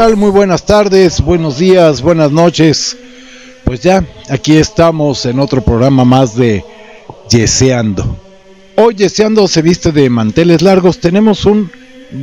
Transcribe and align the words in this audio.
tal? 0.00 0.16
Muy 0.16 0.30
buenas 0.30 0.64
tardes, 0.64 1.20
buenos 1.20 1.58
días, 1.58 2.00
buenas 2.00 2.32
noches. 2.32 2.96
Pues 3.64 3.80
ya, 3.82 4.02
aquí 4.30 4.56
estamos 4.56 5.26
en 5.26 5.38
otro 5.38 5.60
programa 5.60 6.06
más 6.06 6.34
de 6.34 6.64
Yeseando. 7.28 8.16
Hoy 8.76 8.94
Yeseando 8.94 9.46
se 9.46 9.60
viste 9.60 9.92
de 9.92 10.08
manteles 10.08 10.62
largos. 10.62 11.00
Tenemos 11.00 11.44
un 11.44 11.70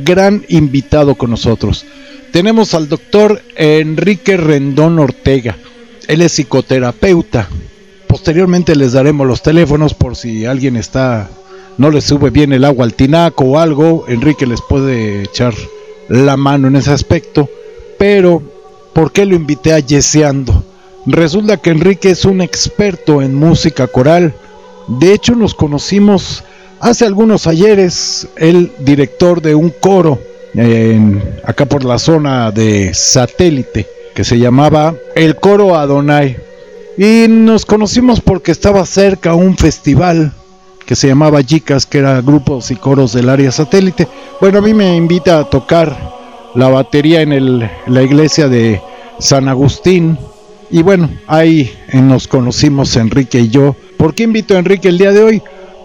gran 0.04 0.44
invitado 0.48 1.14
con 1.14 1.30
nosotros. 1.30 1.86
Tenemos 2.32 2.74
al 2.74 2.88
doctor 2.88 3.40
Enrique 3.54 4.36
Rendón 4.36 4.98
Ortega. 4.98 5.56
Él 6.08 6.22
es 6.22 6.32
psicoterapeuta. 6.32 7.48
Posteriormente 8.08 8.74
les 8.74 8.92
daremos 8.92 9.24
los 9.24 9.40
teléfonos 9.40 9.94
por 9.94 10.16
si 10.16 10.46
alguien 10.46 10.74
está, 10.74 11.30
no 11.76 11.92
le 11.92 12.00
sube 12.00 12.30
bien 12.30 12.52
el 12.52 12.64
agua 12.64 12.84
al 12.84 12.94
tinaco 12.94 13.44
o 13.44 13.58
algo. 13.60 14.04
Enrique 14.08 14.48
les 14.48 14.62
puede 14.62 15.22
echar 15.22 15.54
la 16.08 16.36
mano 16.36 16.66
en 16.66 16.74
ese 16.74 16.90
aspecto. 16.90 17.48
Pero, 17.98 18.42
¿por 18.92 19.12
qué 19.12 19.26
lo 19.26 19.34
invité 19.34 19.72
a 19.72 19.80
Yeseando? 19.80 20.64
Resulta 21.06 21.56
que 21.56 21.70
Enrique 21.70 22.10
es 22.10 22.24
un 22.24 22.40
experto 22.40 23.22
en 23.22 23.34
música 23.34 23.86
coral. 23.86 24.34
De 24.86 25.12
hecho, 25.12 25.34
nos 25.34 25.54
conocimos 25.54 26.44
hace 26.80 27.04
algunos 27.04 27.46
ayeres, 27.46 28.28
el 28.36 28.72
director 28.78 29.42
de 29.42 29.54
un 29.54 29.70
coro 29.70 30.18
acá 31.44 31.66
por 31.66 31.84
la 31.84 31.98
zona 31.98 32.50
de 32.50 32.92
satélite 32.94 33.86
que 34.14 34.24
se 34.24 34.38
llamaba 34.38 34.94
El 35.14 35.36
Coro 35.36 35.76
Adonai. 35.76 36.36
Y 36.96 37.26
nos 37.28 37.64
conocimos 37.64 38.20
porque 38.20 38.50
estaba 38.50 38.84
cerca 38.86 39.34
un 39.34 39.56
festival 39.56 40.32
que 40.84 40.96
se 40.96 41.06
llamaba 41.06 41.44
Chicas, 41.44 41.86
que 41.86 41.98
era 41.98 42.20
grupos 42.20 42.70
y 42.70 42.76
coros 42.76 43.12
del 43.12 43.28
área 43.28 43.52
satélite. 43.52 44.08
Bueno, 44.40 44.58
a 44.58 44.62
mí 44.62 44.74
me 44.74 44.96
invita 44.96 45.38
a 45.38 45.44
tocar 45.44 46.17
la 46.54 46.68
batería 46.68 47.22
en 47.22 47.32
el, 47.32 47.70
la 47.86 48.02
iglesia 48.02 48.48
de 48.48 48.80
San 49.18 49.48
Agustín. 49.48 50.18
Y 50.70 50.82
bueno, 50.82 51.08
ahí 51.26 51.72
nos 51.92 52.28
conocimos 52.28 52.96
Enrique 52.96 53.40
y 53.40 53.48
yo. 53.48 53.74
¿Por 53.96 54.14
qué 54.14 54.24
invito 54.24 54.54
a 54.54 54.58
Enrique 54.58 54.88
el 54.88 54.98
día 54.98 55.12
de 55.12 55.22
hoy? 55.22 55.42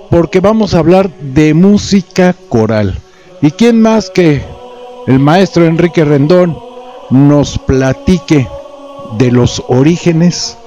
Porque 0.10 0.40
vamos 0.40 0.74
a 0.74 0.80
hablar 0.80 1.10
de 1.20 1.54
música 1.54 2.36
coral. 2.50 3.00
¿Y 3.42 3.52
quién 3.52 3.82
más 3.82 4.10
que 4.10 4.42
el 5.08 5.20
maestro 5.20 5.66
Enrique 5.66 6.06
Rendón 6.06 6.58
nos 7.10 7.58
platique 7.58 8.48
de 9.18 9.32
los 9.32 9.64
orígenes 9.68 10.58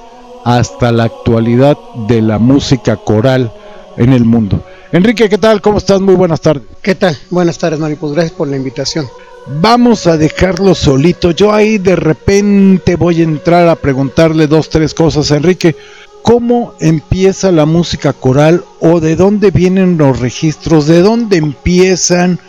hasta 0.43 0.91
la 0.91 1.05
actualidad 1.05 1.77
de 2.07 2.21
la 2.21 2.39
música 2.39 2.95
coral 2.95 3.51
en 3.97 4.13
el 4.13 4.23
mundo. 4.23 4.63
Enrique, 4.91 5.27
¿qué 5.27 5.37
tal? 5.37 5.61
¿Cómo 5.61 5.79
estás? 5.79 5.99
Muy 5.99 6.15
buenas 6.15 6.39
tardes. 6.39 6.63
¿Qué 6.81 6.95
tal? 6.95 7.17
Buenas 7.29 7.57
tardes, 7.57 7.79
Mari. 7.79 7.95
Pues 7.95 8.13
gracias 8.13 8.33
por 8.33 8.47
la 8.47 8.55
invitación. 8.55 9.07
Vamos 9.49 10.07
a 10.07 10.17
dejarlo 10.17 10.75
solito. 10.75 11.31
Yo 11.31 11.53
ahí 11.53 11.77
de 11.77 11.95
repente 11.95 12.97
voy 12.97 13.21
a 13.21 13.23
entrar 13.23 13.69
a 13.69 13.77
preguntarle 13.77 14.45
dos, 14.45 14.69
tres 14.69 14.93
cosas 14.93 15.31
a 15.31 15.37
Enrique. 15.37 15.75
¿Cómo 16.21 16.73
empieza 16.81 17.53
la 17.53 17.65
música 17.65 18.11
coral 18.11 18.65
o 18.81 18.99
de 18.99 19.15
dónde 19.15 19.51
vienen 19.51 19.97
los 19.97 20.19
registros? 20.19 20.85
¿De 20.85 21.01
dónde 21.01 21.37
empiezan? 21.37 22.39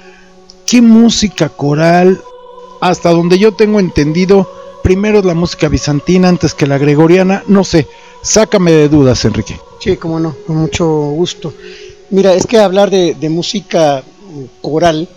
¿Qué 0.66 0.82
música 0.82 1.48
coral? 1.48 2.20
Hasta 2.80 3.10
donde 3.10 3.38
yo 3.38 3.52
tengo 3.52 3.78
entendido, 3.78 4.50
primero 4.82 5.22
la 5.22 5.34
música 5.34 5.68
bizantina 5.68 6.28
antes 6.28 6.52
que 6.52 6.66
la 6.66 6.78
gregoriana. 6.78 7.44
No 7.46 7.62
sé, 7.62 7.86
sácame 8.22 8.72
de 8.72 8.88
dudas, 8.88 9.24
Enrique. 9.24 9.60
Sí, 9.78 9.96
cómo 9.96 10.18
no, 10.18 10.34
con 10.44 10.56
mucho 10.56 10.86
gusto. 10.88 11.54
Mira, 12.10 12.34
es 12.34 12.44
que 12.44 12.58
hablar 12.58 12.90
de 12.90 13.28
música 13.28 14.02
coral 14.60 15.08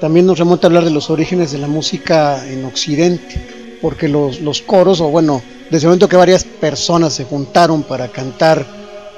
también 0.00 0.26
nos 0.26 0.38
remonta 0.38 0.66
a 0.66 0.68
hablar 0.68 0.84
de 0.84 0.90
los 0.90 1.10
orígenes 1.10 1.52
de 1.52 1.58
la 1.58 1.66
música 1.66 2.46
en 2.46 2.64
Occidente, 2.64 3.78
porque 3.80 4.08
los, 4.08 4.40
los 4.40 4.62
coros, 4.62 5.00
o 5.00 5.08
bueno, 5.08 5.42
desde 5.70 5.86
el 5.86 5.90
momento 5.90 6.08
que 6.08 6.16
varias 6.16 6.44
personas 6.44 7.14
se 7.14 7.24
juntaron 7.24 7.82
para 7.82 8.08
cantar 8.08 8.64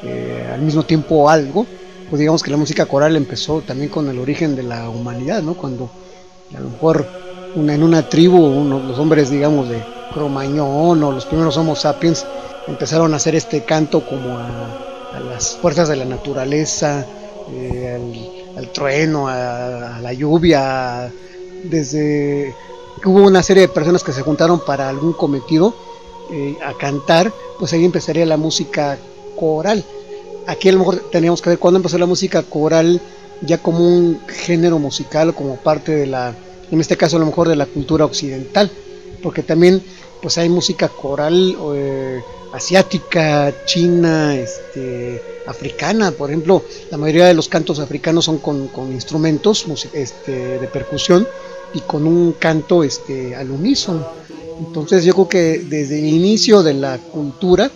eh, 0.03 0.49
al 0.53 0.61
mismo 0.61 0.85
tiempo 0.85 1.29
algo, 1.29 1.67
pues 2.09 2.21
digamos 2.21 2.43
que 2.43 2.51
la 2.51 2.57
música 2.57 2.87
coral 2.87 3.17
empezó 3.17 3.61
también 3.63 3.91
con 3.91 4.09
el 4.09 4.19
origen 4.19 4.55
de 4.55 4.63
la 4.63 4.89
humanidad, 4.89 5.43
¿no? 5.43 5.55
Cuando 5.55 5.91
a 6.55 6.61
lo 6.61 6.71
mejor 6.71 7.07
una, 7.57 7.75
en 7.75 7.83
una 7.83 8.09
tribu, 8.09 8.39
uno, 8.39 8.79
los 8.79 8.99
hombres, 8.99 9.31
digamos, 9.31 9.69
de 9.69 9.83
Cromañón 10.13 11.03
o 11.03 11.13
los 11.13 11.27
primeros 11.27 11.57
Homo 11.57 11.75
sapiens 11.75 12.25
empezaron 12.69 13.13
a 13.13 13.17
hacer 13.17 13.35
este 13.35 13.65
canto 13.65 14.07
como 14.07 14.39
a, 14.39 14.83
las 15.29 15.57
fuerzas 15.57 15.89
de 15.89 15.97
la 15.97 16.05
naturaleza, 16.05 17.07
eh, 17.51 17.95
al, 17.95 18.36
al, 18.57 18.73
trueno, 18.73 19.29
a, 19.29 20.01
la 20.01 20.13
lluvia, 20.13 21.13
desde 21.65 22.55
hubo 23.05 23.23
una 23.23 23.43
serie 23.43 23.63
de 23.63 23.69
personas 23.69 24.03
que 24.03 24.13
se 24.13 24.23
juntaron 24.23 24.61
para 24.65 24.89
algún 24.89 25.13
cometido 25.13 25.75
eh, 26.33 26.57
a 26.65 26.77
cantar, 26.77 27.33
pues 27.59 27.73
ahí 27.73 27.85
empezaría 27.85 28.27
la 28.27 28.37
música 28.37 28.99
coral. 29.39 29.85
Aquí 30.47 30.69
a 30.69 30.73
lo 30.73 30.79
mejor 30.81 31.11
teníamos 31.11 31.43
que 31.43 31.51
ver 31.51 31.59
cuándo 31.59 31.79
empezó 31.79 31.99
la 31.99 32.07
música 32.07 32.43
coral 32.43 33.01
ya 33.43 33.59
como 33.59 33.81
un 33.81 34.21
género 34.29 34.79
musical, 34.79 35.35
como 35.35 35.57
parte 35.57 35.93
de 35.93 36.07
la, 36.07 36.35
en 36.71 36.81
este 36.81 36.97
caso 36.97 37.17
a 37.17 37.21
lo 37.21 37.27
mejor 37.27 37.49
de 37.49 37.57
la 37.57 37.67
cultura 37.67 38.05
occidental, 38.05 38.71
porque 39.23 39.43
también 39.43 39.83
pues 40.23 40.39
hay 40.39 40.49
música 40.49 40.89
coral 40.89 41.57
eh, 41.75 42.21
asiática, 42.53 43.53
china, 43.65 44.35
este, 44.35 45.23
africana, 45.47 46.11
por 46.11 46.31
ejemplo, 46.31 46.63
la 46.91 46.99
mayoría 46.99 47.27
de 47.27 47.35
los 47.35 47.49
cantos 47.49 47.79
africanos 47.79 48.25
son 48.25 48.39
con, 48.39 48.69
instrumentos 48.93 49.67
este, 49.93 50.59
de 50.59 50.67
percusión 50.69 51.27
y 51.75 51.81
con 51.81 52.07
un 52.07 52.33
canto 52.33 52.83
este, 52.83 53.35
al 53.35 53.51
unísono. 53.51 54.07
Entonces 54.59 55.05
yo 55.05 55.13
creo 55.13 55.29
que 55.29 55.59
desde 55.69 55.99
el 55.99 56.07
inicio 56.07 56.63
de 56.63 56.75
la 56.75 56.99
cultura 56.99 57.71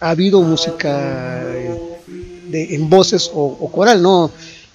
ha 0.00 0.10
habido 0.10 0.40
música 0.40 1.44
de, 1.44 2.74
en 2.74 2.88
voces 2.88 3.30
o, 3.34 3.70
coral, 3.70 4.02
¿no? 4.02 4.30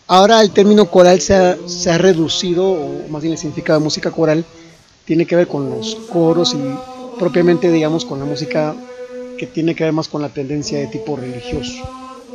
Ahora 0.08 0.42
el 0.42 0.52
término 0.52 0.90
coral 0.90 1.20
se 1.20 1.36
ha, 1.36 1.58
se 1.66 1.92
ha 1.92 1.98
reducido, 1.98 2.66
o 2.66 3.10
más 3.10 3.22
bien 3.22 3.34
el 3.34 3.38
significado 3.38 3.80
de 3.80 3.84
música 3.84 4.12
coral, 4.12 4.46
tiene 5.08 5.26
que 5.26 5.38
ver 5.38 5.48
con 5.48 5.70
los 5.70 5.96
coros 6.12 6.54
y 6.54 7.18
propiamente 7.18 7.72
digamos 7.72 8.06
con 8.06 8.20
la 8.20 8.26
música 8.26 8.76
que 9.38 9.48
tiene 9.48 9.74
que 9.74 9.86
ver 9.86 9.94
más 9.94 10.10
con 10.10 10.22
la 10.22 10.30
tendencia 10.30 10.78
de 10.78 10.88
tipo 10.88 11.16
religioso, 11.16 11.74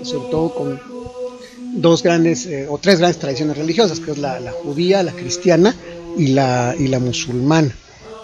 sobre 0.02 0.30
todo 0.30 0.54
con 0.54 0.80
dos 1.74 2.02
grandes 2.02 2.46
eh, 2.46 2.66
o 2.68 2.78
tres 2.78 2.98
grandes 2.98 3.18
tradiciones 3.18 3.58
religiosas, 3.58 4.00
que 4.00 4.12
es 4.12 4.18
la, 4.18 4.40
la 4.40 4.52
judía, 4.52 5.02
la 5.02 5.12
cristiana 5.12 5.76
y 6.16 6.28
la, 6.28 6.74
y 6.78 6.88
la 6.88 6.98
musulmana. 6.98 7.74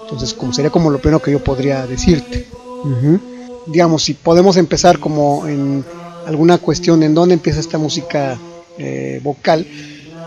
Entonces, 0.02 0.32
como 0.32 0.54
sería 0.54 0.70
como 0.70 0.90
lo 0.90 0.98
primero 0.98 1.20
que 1.20 1.30
yo 1.30 1.44
podría 1.44 1.86
decirte. 1.86 2.46
Uh 2.84 2.88
-huh. 2.88 3.20
Digamos, 3.66 4.02
si 4.04 4.14
podemos 4.14 4.56
empezar 4.56 4.98
como 4.98 5.46
en 5.46 5.84
alguna 6.26 6.56
cuestión 6.56 7.02
en 7.02 7.14
dónde 7.14 7.34
empieza 7.34 7.60
esta 7.60 7.76
música 7.76 8.38
eh, 8.78 9.20
vocal, 9.22 9.66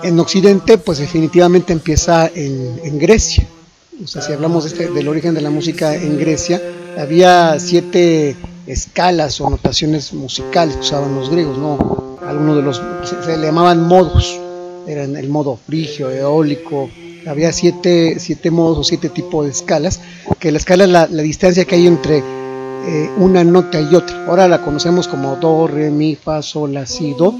en 0.04 0.20
Occidente, 0.20 0.78
pues 0.78 1.00
definitivamente 1.00 1.74
empieza 1.74 2.30
en, 2.34 2.80
en 2.84 3.00
Grecia. 3.00 3.48
Si 4.06 4.34
hablamos 4.34 4.64
de 4.64 4.70
este, 4.70 4.92
del 4.92 5.08
origen 5.08 5.34
de 5.34 5.42
la 5.42 5.50
música 5.50 5.96
en 5.96 6.18
Grecia, 6.18 6.62
había 6.98 7.60
siete 7.60 8.36
escalas 8.66 9.40
o 9.42 9.50
notaciones 9.50 10.14
musicales 10.14 10.76
que 10.76 10.82
usaban 10.82 11.14
los 11.16 11.30
griegos, 11.30 11.58
¿no? 11.58 12.18
Algunos 12.26 12.58
de 12.58 12.62
los 12.64 12.82
se, 13.04 13.22
se 13.24 13.38
le 13.38 13.48
llamaban 13.48 13.88
modos, 13.88 14.40
eran 14.88 15.16
el 15.16 15.30
modo 15.30 15.56
frigio, 15.56 16.10
eólico, 16.10 16.90
había 17.28 17.52
siete, 17.52 18.18
siete 18.20 18.50
modos 18.50 18.80
o 18.80 18.84
siete 18.84 19.10
tipos 19.10 19.46
de 19.46 19.52
escalas, 19.52 20.02
que 20.40 20.52
la 20.52 20.58
escala 20.58 20.86
es 20.86 20.90
la, 20.90 21.08
la 21.08 21.22
distancia 21.22 21.66
que 21.66 21.76
hay 21.76 21.88
entre 21.88 22.20
eh, 22.20 23.10
una 23.18 23.44
nota 23.44 23.80
y 23.80 23.94
otra. 23.94 24.26
Ahora 24.26 24.48
la 24.48 24.62
conocemos 24.62 25.08
como 25.08 25.36
do, 25.36 25.68
re, 25.68 25.92
mi, 25.92 26.16
fa, 26.16 26.42
sol, 26.42 26.74
la, 26.74 26.86
si, 26.86 27.14
do, 27.14 27.36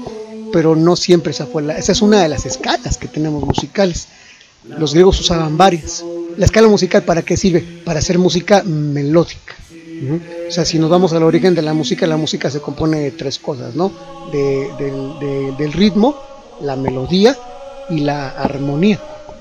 pero 0.52 0.76
no 0.76 0.94
siempre 0.94 1.32
esa 1.32 1.46
fue 1.46 1.62
la, 1.62 1.76
esa 1.76 1.92
es 1.92 2.02
una 2.02 2.22
de 2.22 2.28
las 2.28 2.46
escalas 2.46 2.98
que 2.98 3.08
tenemos 3.08 3.44
musicales. 3.44 4.06
Los 4.64 4.92
griegos 4.92 5.20
usaban 5.20 5.56
varias. 5.56 6.04
La 6.36 6.44
escala 6.46 6.68
musical 6.68 7.02
para 7.02 7.22
qué 7.22 7.36
sirve? 7.36 7.60
Para 7.84 7.98
hacer 7.98 8.18
música 8.18 8.62
melódica. 8.62 9.54
O 10.48 10.50
sea, 10.50 10.64
si 10.64 10.78
nos 10.78 10.90
vamos 10.90 11.12
al 11.12 11.22
origen 11.22 11.54
de 11.54 11.62
la 11.62 11.74
música, 11.74 12.06
la 12.06 12.16
música 12.16 12.50
se 12.50 12.60
compone 12.60 12.98
de 12.98 13.10
tres 13.12 13.38
cosas, 13.38 13.76
¿no? 13.76 13.92
De, 14.32 14.68
de, 14.78 14.90
de, 15.20 15.52
del 15.56 15.72
ritmo, 15.72 16.16
la 16.60 16.74
melodía 16.74 17.36
y 17.88 18.00
la 18.00 18.30
armonía 18.30 19.00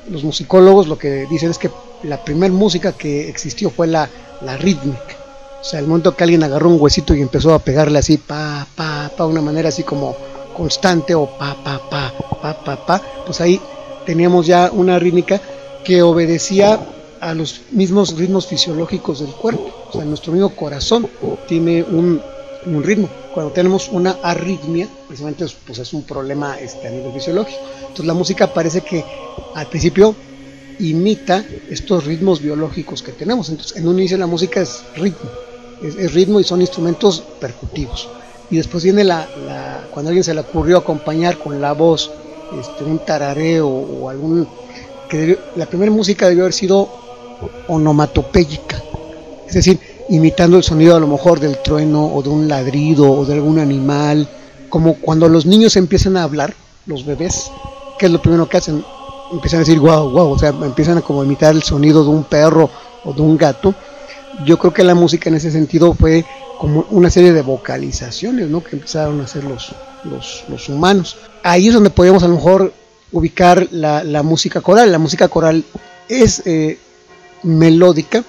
los 0.09 0.23
musicólogos 0.23 0.87
lo 0.87 0.97
que 0.97 1.25
dicen 1.27 1.51
es 1.51 1.57
que 1.57 1.69
la 2.03 2.23
primera 2.23 2.53
música 2.53 2.93
que 2.93 3.29
existió 3.29 3.69
fue 3.69 3.87
la, 3.87 4.09
la 4.41 4.57
rítmica. 4.57 5.17
O 5.59 5.63
sea, 5.63 5.79
el 5.79 5.87
momento 5.87 6.15
que 6.15 6.23
alguien 6.23 6.43
agarró 6.43 6.69
un 6.69 6.81
huesito 6.81 7.13
y 7.13 7.21
empezó 7.21 7.53
a 7.53 7.59
pegarle 7.59 7.99
así, 7.99 8.17
pa, 8.17 8.67
pa, 8.75 9.11
pa, 9.15 9.25
una 9.25 9.41
manera 9.41 9.69
así 9.69 9.83
como 9.83 10.15
constante 10.55 11.13
o 11.13 11.27
pa, 11.37 11.55
pa, 11.63 11.79
pa, 11.89 12.13
pa, 12.41 12.63
pa, 12.63 12.85
pa, 12.85 13.01
pues 13.25 13.39
ahí 13.41 13.61
teníamos 14.05 14.47
ya 14.47 14.71
una 14.71 14.99
rítmica 14.99 15.41
que 15.83 16.01
obedecía 16.01 16.79
a 17.19 17.33
los 17.33 17.61
mismos 17.71 18.17
ritmos 18.17 18.47
fisiológicos 18.47 19.19
del 19.19 19.31
cuerpo. 19.31 19.71
O 19.89 19.93
sea, 19.93 20.05
nuestro 20.05 20.33
mismo 20.33 20.49
corazón 20.55 21.07
tiene 21.47 21.83
un, 21.83 22.21
un 22.65 22.83
ritmo. 22.83 23.09
Cuando 23.33 23.51
tenemos 23.51 23.89
una 23.89 24.17
arritmia, 24.23 24.87
precisamente 25.07 25.45
pues 25.65 25.79
es 25.79 25.93
un 25.93 26.03
problema 26.03 26.59
este, 26.59 26.87
a 26.87 26.91
nivel 26.91 27.13
fisiológico. 27.13 27.59
Entonces 27.81 28.05
la 28.05 28.13
música 28.13 28.53
parece 28.53 28.81
que 28.81 29.03
al 29.55 29.67
principio 29.67 30.15
imita 30.79 31.45
estos 31.69 32.05
ritmos 32.05 32.41
biológicos 32.41 33.01
que 33.03 33.11
tenemos. 33.11 33.49
Entonces, 33.49 33.77
en 33.77 33.87
un 33.87 33.99
inicio 33.99 34.17
la 34.17 34.27
música 34.27 34.61
es 34.61 34.83
ritmo, 34.95 35.29
es, 35.83 36.13
ritmo 36.13 36.39
y 36.39 36.43
son 36.43 36.61
instrumentos 36.61 37.23
percutivos. 37.39 38.09
Y 38.49 38.57
después 38.57 38.83
viene 38.83 39.03
la, 39.03 39.27
cuando 39.91 40.09
a 40.09 40.11
alguien 40.11 40.23
se 40.23 40.33
le 40.33 40.41
ocurrió 40.41 40.77
acompañar 40.77 41.37
con 41.37 41.61
la 41.61 41.73
voz 41.73 42.11
este, 42.59 42.83
un 42.83 42.99
tarareo 42.99 43.67
o 43.67 44.09
algún... 44.09 44.47
que 45.09 45.37
la 45.55 45.65
primera 45.65 45.91
música 45.91 46.27
debió 46.27 46.43
haber 46.43 46.53
sido 46.53 46.89
onomatopéyica, 47.67 48.81
es 49.47 49.53
decir, 49.53 49.79
imitando 50.09 50.57
el 50.57 50.63
sonido 50.63 50.95
a 50.95 50.99
lo 50.99 51.07
mejor 51.07 51.39
del 51.39 51.57
trueno 51.61 52.05
o 52.05 52.21
de 52.21 52.29
un 52.29 52.47
ladrido 52.47 53.11
o 53.11 53.25
de 53.25 53.33
algún 53.33 53.59
animal, 53.59 54.27
como 54.69 54.95
cuando 54.95 55.27
los 55.27 55.45
niños 55.45 55.75
empiezan 55.75 56.17
a 56.17 56.23
hablar, 56.23 56.53
los 56.85 57.05
bebés, 57.05 57.51
¿qué 57.97 58.07
es 58.07 58.11
lo 58.11 58.21
primero 58.21 58.47
que 58.47 58.57
hacen? 58.57 58.83
Empiezan 59.31 59.57
a 59.57 59.63
decir 59.63 59.79
wow, 59.79 60.09
wow, 60.09 60.31
o 60.31 60.39
sea, 60.39 60.49
empiezan 60.49 60.97
a 60.97 61.01
como 61.01 61.23
imitar 61.23 61.55
el 61.55 61.63
sonido 61.63 62.03
de 62.03 62.09
un 62.09 62.23
perro 62.23 62.69
o 63.03 63.13
de 63.13 63.21
un 63.21 63.37
gato. 63.37 63.73
Yo 64.45 64.57
creo 64.57 64.73
que 64.73 64.83
la 64.83 64.95
música 64.95 65.29
en 65.29 65.35
ese 65.35 65.51
sentido 65.51 65.93
fue 65.93 66.25
como 66.59 66.85
una 66.91 67.09
serie 67.09 67.33
de 67.33 67.41
vocalizaciones, 67.41 68.47
¿no? 68.47 68.63
Que 68.63 68.75
empezaron 68.75 69.19
a 69.19 69.23
hacer 69.23 69.43
los, 69.43 69.73
los, 70.49 70.69
humanos. 70.69 71.17
Ahí 71.43 71.67
es 71.67 71.73
donde 71.73 71.89
podemos 71.89 72.23
a 72.23 72.27
lo 72.27 72.35
mejor 72.35 72.73
ubicar 73.11 73.67
la, 73.71 74.23
música 74.23 74.61
coral. 74.61 74.91
La 74.91 74.99
música 74.99 75.27
coral 75.27 75.63
es 76.07 76.43
eh, 76.45 76.77
melódica, 77.43 78.23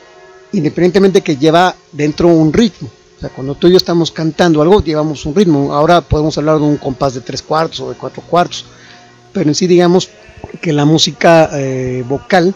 independientemente 0.53 1.21
que 1.21 1.37
lleva 1.37 1.77
dentro 1.93 2.29
un 2.29 2.53
ritmo. 2.53 2.89
O 3.17 3.21
sea, 3.21 3.29
cuando 3.29 3.55
tú 3.55 3.69
y 3.69 3.73
yo 3.73 3.77
estamos 3.77 4.11
cantando 4.11 4.63
algo, 4.63 4.83
llevamos 4.83 5.27
un 5.27 5.35
ritmo. 5.35 5.73
Ahora 5.75 6.01
podemos 6.01 6.37
hablar 6.39 6.59
de 6.59 6.65
un 6.65 6.79
compás 6.79 7.15
de 7.15 7.21
tres 7.21 7.43
cuartos 7.43 7.81
o 7.81 7.91
de 7.91 7.97
cuatro 7.97 8.23
cuartos. 8.23 8.65
Pero 9.33 9.49
en 9.49 9.55
sí, 9.55 9.67
digamos 9.67 10.11
que 10.61 10.73
la 10.73 10.85
música 10.85 11.51
eh, 11.53 12.05
vocal 12.09 12.55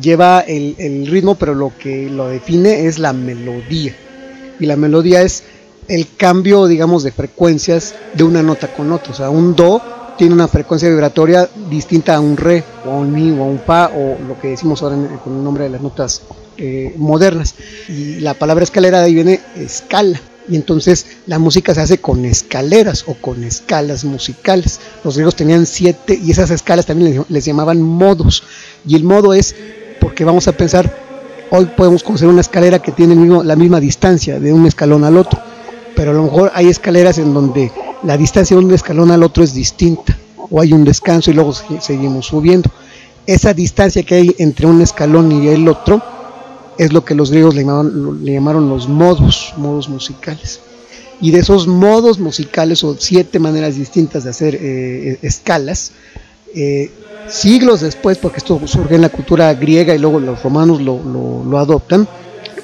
lleva 0.00 0.40
el, 0.40 0.74
el, 0.78 1.06
ritmo, 1.06 1.34
pero 1.34 1.54
lo 1.54 1.72
que 1.78 2.08
lo 2.10 2.28
define 2.28 2.86
es 2.86 2.98
la 2.98 3.12
melodía. 3.12 3.94
Y 4.60 4.66
la 4.66 4.76
melodía 4.76 5.22
es 5.22 5.44
el 5.88 6.06
cambio, 6.16 6.66
digamos, 6.66 7.02
de 7.02 7.12
frecuencias 7.12 7.94
de 8.14 8.24
una 8.24 8.42
nota 8.42 8.68
con 8.68 8.92
otra. 8.92 9.12
O 9.12 9.16
sea, 9.16 9.30
un 9.30 9.54
do 9.54 9.80
tiene 10.18 10.34
una 10.34 10.48
frecuencia 10.48 10.88
vibratoria 10.88 11.48
distinta 11.70 12.16
a 12.16 12.20
un 12.20 12.36
re, 12.36 12.64
o 12.84 12.90
a 12.90 12.96
un 12.96 13.12
mi, 13.12 13.30
o 13.30 13.42
a 13.42 13.46
un 13.46 13.60
fa, 13.60 13.90
o 13.94 14.18
lo 14.26 14.38
que 14.40 14.48
decimos 14.48 14.82
ahora 14.82 14.96
con 15.22 15.36
el 15.36 15.44
nombre 15.44 15.64
de 15.64 15.70
las 15.70 15.80
notas 15.80 16.22
eh, 16.56 16.92
modernas. 16.96 17.54
Y 17.88 18.20
la 18.20 18.34
palabra 18.34 18.64
escalera 18.64 18.98
de 18.98 19.06
ahí 19.06 19.14
viene 19.14 19.40
escala. 19.56 20.20
Y 20.48 20.56
entonces 20.56 21.06
la 21.26 21.38
música 21.38 21.74
se 21.74 21.82
hace 21.82 21.98
con 21.98 22.24
escaleras 22.24 23.04
o 23.06 23.14
con 23.14 23.44
escalas 23.44 24.04
musicales. 24.04 24.80
Los 25.04 25.14
griegos 25.14 25.36
tenían 25.36 25.66
siete 25.66 26.18
y 26.20 26.30
esas 26.30 26.50
escalas 26.50 26.86
también 26.86 27.24
les, 27.28 27.44
llamaban 27.44 27.80
modos. 27.80 28.42
Y 28.86 28.96
el 28.96 29.04
modo 29.04 29.34
es 29.34 29.54
porque 30.00 30.24
vamos 30.24 30.48
a 30.48 30.52
pensar, 30.52 30.92
hoy 31.50 31.66
podemos 31.76 32.02
conocer 32.02 32.28
una 32.28 32.40
escalera 32.40 32.78
que 32.80 32.92
tiene 32.92 33.14
la 33.44 33.56
misma 33.56 33.80
distancia 33.80 34.38
de 34.40 34.52
un 34.52 34.66
escalón 34.66 35.04
al 35.04 35.16
otro. 35.16 35.40
Pero 35.96 36.12
a 36.12 36.14
lo 36.14 36.24
mejor 36.24 36.52
hay 36.54 36.68
escaleras 36.68 37.18
en 37.18 37.34
donde 37.34 37.72
la 38.04 38.16
distancia 38.16 38.56
de 38.56 38.64
un 38.64 38.72
escalón 38.72 39.10
al 39.10 39.22
otro 39.22 39.42
es 39.42 39.54
distinta. 39.54 40.16
O 40.50 40.60
hay 40.60 40.72
un 40.72 40.84
descanso 40.84 41.30
y 41.30 41.34
luego 41.34 41.52
seguimos 41.52 42.26
subiendo. 42.26 42.70
Esa 43.26 43.52
distancia 43.52 44.02
que 44.02 44.14
hay 44.14 44.34
entre 44.38 44.66
un 44.66 44.80
escalón 44.80 45.30
y 45.32 45.48
el 45.48 45.68
otro 45.68 46.02
es 46.78 46.92
lo 46.92 47.04
que 47.04 47.14
los 47.14 47.30
griegos 47.30 47.54
le 47.54 47.64
llamaron, 47.64 48.68
los 48.68 48.88
modos, 48.88 49.52
modos 49.56 49.88
musicales. 49.88 50.60
Y 51.20 51.32
de 51.32 51.40
esos 51.40 51.66
modos 51.66 52.20
musicales 52.20 52.84
o 52.84 52.96
siete 52.96 53.40
maneras 53.40 53.74
distintas 53.74 54.24
de 54.24 54.30
hacer 54.30 54.54
eh, 54.54 55.18
escalas, 55.22 55.92
eh, 56.54 56.90
siglos 57.28 57.80
después, 57.80 58.18
porque 58.18 58.38
esto 58.38 58.60
surge 58.66 58.94
en 58.94 59.02
la 59.02 59.08
cultura 59.08 59.52
griega 59.54 59.94
y 59.94 59.98
luego 59.98 60.20
los 60.20 60.42
romanos 60.42 60.80
lo, 60.80 61.58
adoptan, 61.58 62.08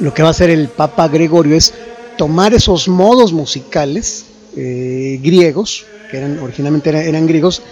lo 0.00 0.12
que 0.12 0.22
va 0.22 0.28
a 0.28 0.31
hacer 0.31 0.50
el 0.50 0.69
Papa 0.69 1.08
Gregorio 1.08 1.54
es 1.54 1.75
tomar 2.16 2.54
esos 2.54 2.88
modos 2.88 3.32
musicales 3.32 4.26
eh, 4.56 5.20
griegos, 5.22 5.84
que 6.10 6.19
eran, 6.19 6.38
originalmente 6.38 6.90
eran 6.90 7.26
griegos, 7.26 7.62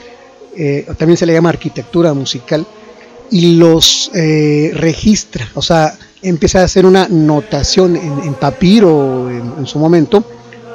también 0.99 1.17
se 1.17 1.25
le 1.25 1.33
llama 1.33 1.49
arquitectura 1.49 2.13
musical, 2.13 2.67
y 3.31 3.57
los 3.57 4.11
registra, 4.13 5.49
o 5.55 5.63
sea, 5.63 5.97
empieza 6.23 6.61
a 6.61 6.65
hacer 6.65 6.87
una 6.87 7.09
notación 7.09 7.97
en, 7.97 8.35
papiro 8.35 9.29
en, 9.29 9.67
su 9.67 9.79
momento 9.79 10.25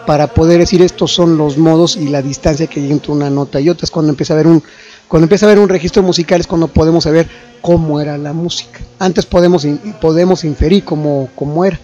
para 0.05 0.27
poder 0.27 0.59
decir 0.59 0.81
estos 0.81 1.11
son 1.11 1.37
los 1.37 1.57
modos 1.57 1.95
y 1.95 2.09
la 2.09 2.21
distancia 2.21 2.67
que 2.67 2.81
hay 2.81 2.91
entre 2.91 3.11
una 3.11 3.29
nota 3.29 3.59
y 3.59 3.69
otra. 3.69 3.85
Es 3.85 3.91
cuando 3.91 4.11
empieza 4.11 4.33
a 4.33 4.37
ver 4.37 4.47
un, 4.47 4.63
cuando 5.07 5.25
empieza 5.25 5.45
a 5.45 5.49
ver 5.49 5.59
un 5.59 5.69
registro 5.69 6.03
musical 6.03 6.41
es 6.41 6.47
cuando 6.47 6.67
podemos 6.67 7.03
saber 7.03 7.27
cómo 7.61 7.99
era 8.01 8.17
la 8.17 8.33
música. 8.33 8.79
Antes 8.99 9.25
podemos, 9.25 9.65
podemos 10.01 10.43
inferir 10.43 10.83
cómo, 10.83 11.29
cómo 11.35 11.65
era. 11.65 11.79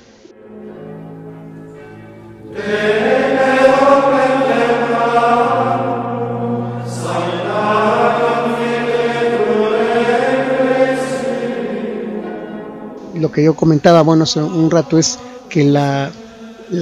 lo 13.24 13.32
que 13.32 13.42
yo 13.42 13.56
comentaba, 13.56 14.02
bueno, 14.02 14.24
hace 14.26 14.42
un 14.42 14.70
rato 14.70 15.00
es 15.00 15.18
que 15.48 15.64
la, 15.64 16.12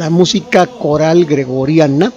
música 0.10 0.66
coral 0.66 1.26
gregoriana, 1.26 2.12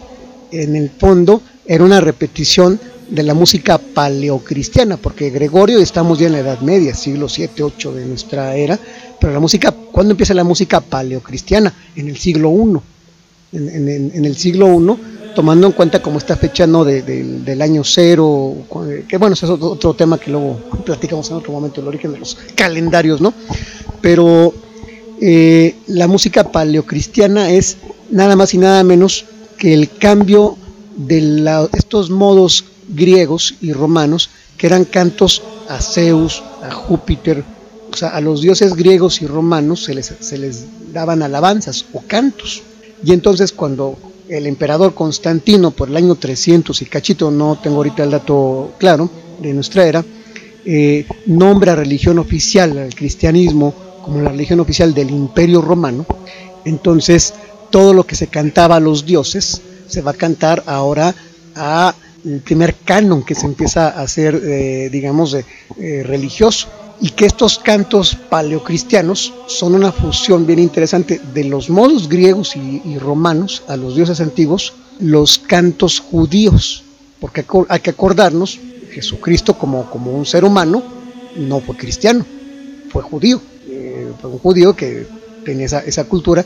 en 0.50 0.76
el 0.76 0.88
fondo, 0.88 1.42
era 1.66 1.84
una 1.84 2.00
repetición 2.00 2.80
de 3.14 3.22
la 3.22 3.32
música 3.32 3.78
paleocristiana, 3.78 4.96
porque 4.96 5.30
Gregorio 5.30 5.78
estamos 5.78 6.18
ya 6.18 6.26
en 6.26 6.32
la 6.32 6.40
Edad 6.40 6.60
Media, 6.60 6.94
siglo 6.94 7.28
7, 7.28 7.62
8 7.62 7.92
de 7.92 8.06
nuestra 8.06 8.56
era, 8.56 8.78
pero 9.20 9.32
la 9.32 9.38
música, 9.38 9.70
¿cuándo 9.70 10.12
empieza 10.12 10.34
la 10.34 10.42
música 10.42 10.80
paleocristiana? 10.80 11.72
En 11.94 12.08
el 12.08 12.16
siglo 12.16 12.50
I. 12.50 13.56
En, 13.56 14.24
el 14.24 14.36
siglo 14.36 14.80
I, 14.80 15.32
tomando 15.34 15.68
en 15.68 15.72
cuenta 15.74 16.02
como 16.02 16.18
esta 16.18 16.36
fecha 16.36 16.66
no 16.66 16.84
del 16.84 17.62
año 17.62 17.84
cero, 17.84 18.56
que 19.06 19.16
bueno, 19.16 19.34
ese 19.34 19.46
es 19.46 19.50
otro, 19.50 19.94
tema 19.94 20.18
que 20.18 20.32
luego 20.32 20.58
platicamos 20.84 21.30
en 21.30 21.36
otro 21.36 21.52
momento, 21.52 21.80
el 21.80 21.86
origen 21.86 22.12
de 22.12 22.18
los 22.18 22.36
calendarios, 22.56 23.20
¿no? 23.20 23.32
pero 24.00 24.52
eh, 25.20 25.76
la 25.86 26.08
música 26.08 26.50
paleocristiana 26.50 27.50
es 27.50 27.76
nada 28.10 28.34
más 28.34 28.54
y 28.54 28.58
nada 28.58 28.82
menos 28.82 29.24
que 29.56 29.72
el 29.72 29.88
cambio 29.88 30.56
de 30.96 31.68
estos 31.72 32.10
modos 32.10 32.64
griegos 32.88 33.54
y 33.60 33.72
romanos 33.72 34.30
que 34.56 34.66
eran 34.66 34.84
cantos 34.84 35.42
a 35.68 35.80
Zeus, 35.80 36.42
a 36.62 36.70
Júpiter, 36.70 37.44
o 37.92 37.96
sea, 37.96 38.10
a 38.10 38.20
los 38.20 38.40
dioses 38.40 38.74
griegos 38.74 39.22
y 39.22 39.26
romanos 39.26 39.84
se 39.84 39.94
les, 39.94 40.12
se 40.18 40.38
les 40.38 40.64
daban 40.92 41.22
alabanzas 41.22 41.86
o 41.92 42.02
cantos. 42.06 42.62
Y 43.04 43.12
entonces 43.12 43.52
cuando 43.52 43.96
el 44.28 44.46
emperador 44.46 44.94
Constantino, 44.94 45.70
por 45.70 45.88
el 45.88 45.96
año 45.96 46.14
300 46.14 46.80
y 46.82 46.86
cachito, 46.86 47.30
no 47.30 47.58
tengo 47.62 47.76
ahorita 47.76 48.04
el 48.04 48.10
dato 48.10 48.72
claro 48.78 49.10
de 49.40 49.52
nuestra 49.52 49.86
era, 49.86 50.04
eh, 50.64 51.06
nombra 51.26 51.76
religión 51.76 52.18
oficial 52.18 52.78
al 52.78 52.94
cristianismo 52.94 53.74
como 54.02 54.20
la 54.20 54.30
religión 54.30 54.60
oficial 54.60 54.94
del 54.94 55.10
imperio 55.10 55.60
romano, 55.60 56.06
entonces 56.64 57.34
todo 57.70 57.92
lo 57.92 58.04
que 58.04 58.16
se 58.16 58.28
cantaba 58.28 58.76
a 58.76 58.80
los 58.80 59.04
dioses 59.04 59.60
se 59.88 60.02
va 60.02 60.12
a 60.12 60.14
cantar 60.14 60.62
ahora 60.66 61.14
a 61.54 61.94
el 62.24 62.40
primer 62.40 62.74
canon 62.76 63.22
que 63.22 63.34
se 63.34 63.46
empieza 63.46 63.88
a 63.88 64.02
hacer, 64.02 64.40
eh, 64.44 64.88
digamos, 64.90 65.34
eh, 65.34 66.02
religioso. 66.04 66.68
Y 67.00 67.10
que 67.10 67.26
estos 67.26 67.58
cantos 67.58 68.14
paleocristianos 68.14 69.34
son 69.46 69.74
una 69.74 69.90
fusión 69.90 70.46
bien 70.46 70.60
interesante 70.60 71.20
de 71.34 71.44
los 71.44 71.68
modos 71.68 72.08
griegos 72.08 72.54
y, 72.56 72.98
romanos 72.98 73.64
a 73.68 73.76
los 73.76 73.96
dioses 73.96 74.20
antiguos, 74.20 74.74
los 75.00 75.38
cantos 75.38 75.98
judíos. 75.98 76.84
Porque 77.20 77.44
hay 77.68 77.80
que 77.80 77.90
acordarnos, 77.90 78.60
Jesucristo 78.92 79.58
como, 79.58 79.90
como 79.90 80.12
un 80.12 80.24
ser 80.24 80.44
humano 80.44 80.82
no 81.36 81.60
fue 81.60 81.76
cristiano, 81.76 82.24
fue 82.90 83.02
judío 83.02 83.40
un 84.22 84.38
judío 84.38 84.74
que 84.74 85.06
tenía 85.44 85.66
esa, 85.66 86.04
cultura 86.04 86.44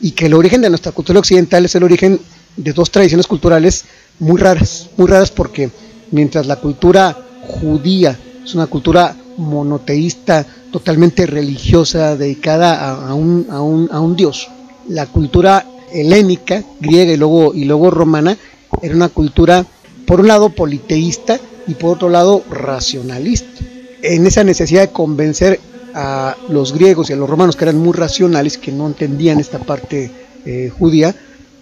y 0.00 0.12
que 0.12 0.26
el 0.26 0.34
origen 0.34 0.60
de 0.60 0.68
nuestra 0.68 0.92
cultura 0.92 1.18
occidental 1.18 1.64
es 1.64 1.74
el 1.74 1.82
origen 1.82 2.20
de 2.56 2.72
dos 2.72 2.90
tradiciones 2.90 3.26
culturales 3.26 3.84
muy 4.18 4.40
raras, 4.40 4.90
muy 4.96 5.08
raras 5.08 5.30
porque 5.30 5.70
mientras 6.10 6.46
la 6.46 6.56
cultura 6.56 7.16
judía 7.46 8.18
es 8.44 8.54
una 8.54 8.66
cultura 8.66 9.16
monoteísta, 9.36 10.46
totalmente 10.70 11.26
religiosa, 11.26 12.16
dedicada 12.16 13.08
a, 13.08 13.14
un, 13.14 13.46
a, 13.50 13.60
un, 13.60 13.88
a 13.92 14.00
un, 14.00 14.16
dios, 14.16 14.48
la 14.88 15.06
cultura 15.06 15.66
helénica, 15.92 16.62
griega 16.80 17.12
y 17.12 17.16
luego, 17.16 17.54
y 17.54 17.64
luego 17.64 17.90
romana, 17.90 18.36
era 18.82 18.94
una 18.94 19.08
cultura, 19.08 19.66
por 20.06 20.20
un 20.20 20.28
lado, 20.28 20.50
politeísta 20.50 21.38
y 21.66 21.74
por 21.74 21.96
otro 21.96 22.08
lado, 22.08 22.42
racionalista. 22.50 23.64
En 24.02 24.26
esa 24.26 24.44
necesidad 24.44 24.82
de 24.82 24.92
convencer 24.92 25.60
a 25.94 26.36
los 26.48 26.72
griegos 26.72 27.10
y 27.10 27.14
a 27.14 27.16
los 27.16 27.28
romanos, 27.28 27.56
que 27.56 27.64
eran 27.64 27.78
muy 27.78 27.92
racionales, 27.92 28.58
que 28.58 28.70
no 28.70 28.86
entendían 28.86 29.40
esta 29.40 29.58
parte 29.58 30.10
eh, 30.44 30.70
judía, 30.78 31.14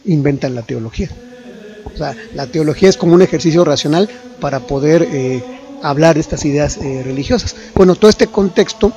inventan 0.04 0.54
la 0.54 0.62
teología. 0.62 1.08
La 1.99 2.47
teología 2.47 2.89
es 2.89 2.97
como 2.97 3.15
un 3.15 3.23
ejercicio 3.23 3.65
racional 3.65 4.09
para 4.41 4.61
poder 4.61 5.07
eh, 5.11 5.43
hablar 5.83 6.15
de 6.15 6.21
estas 6.21 6.45
ideas 6.45 6.79
eh, 6.79 7.03
religiosas. 7.05 7.55
Bueno, 7.75 7.95
todo 7.95 8.11
este 8.11 8.27
contexto 8.27 8.93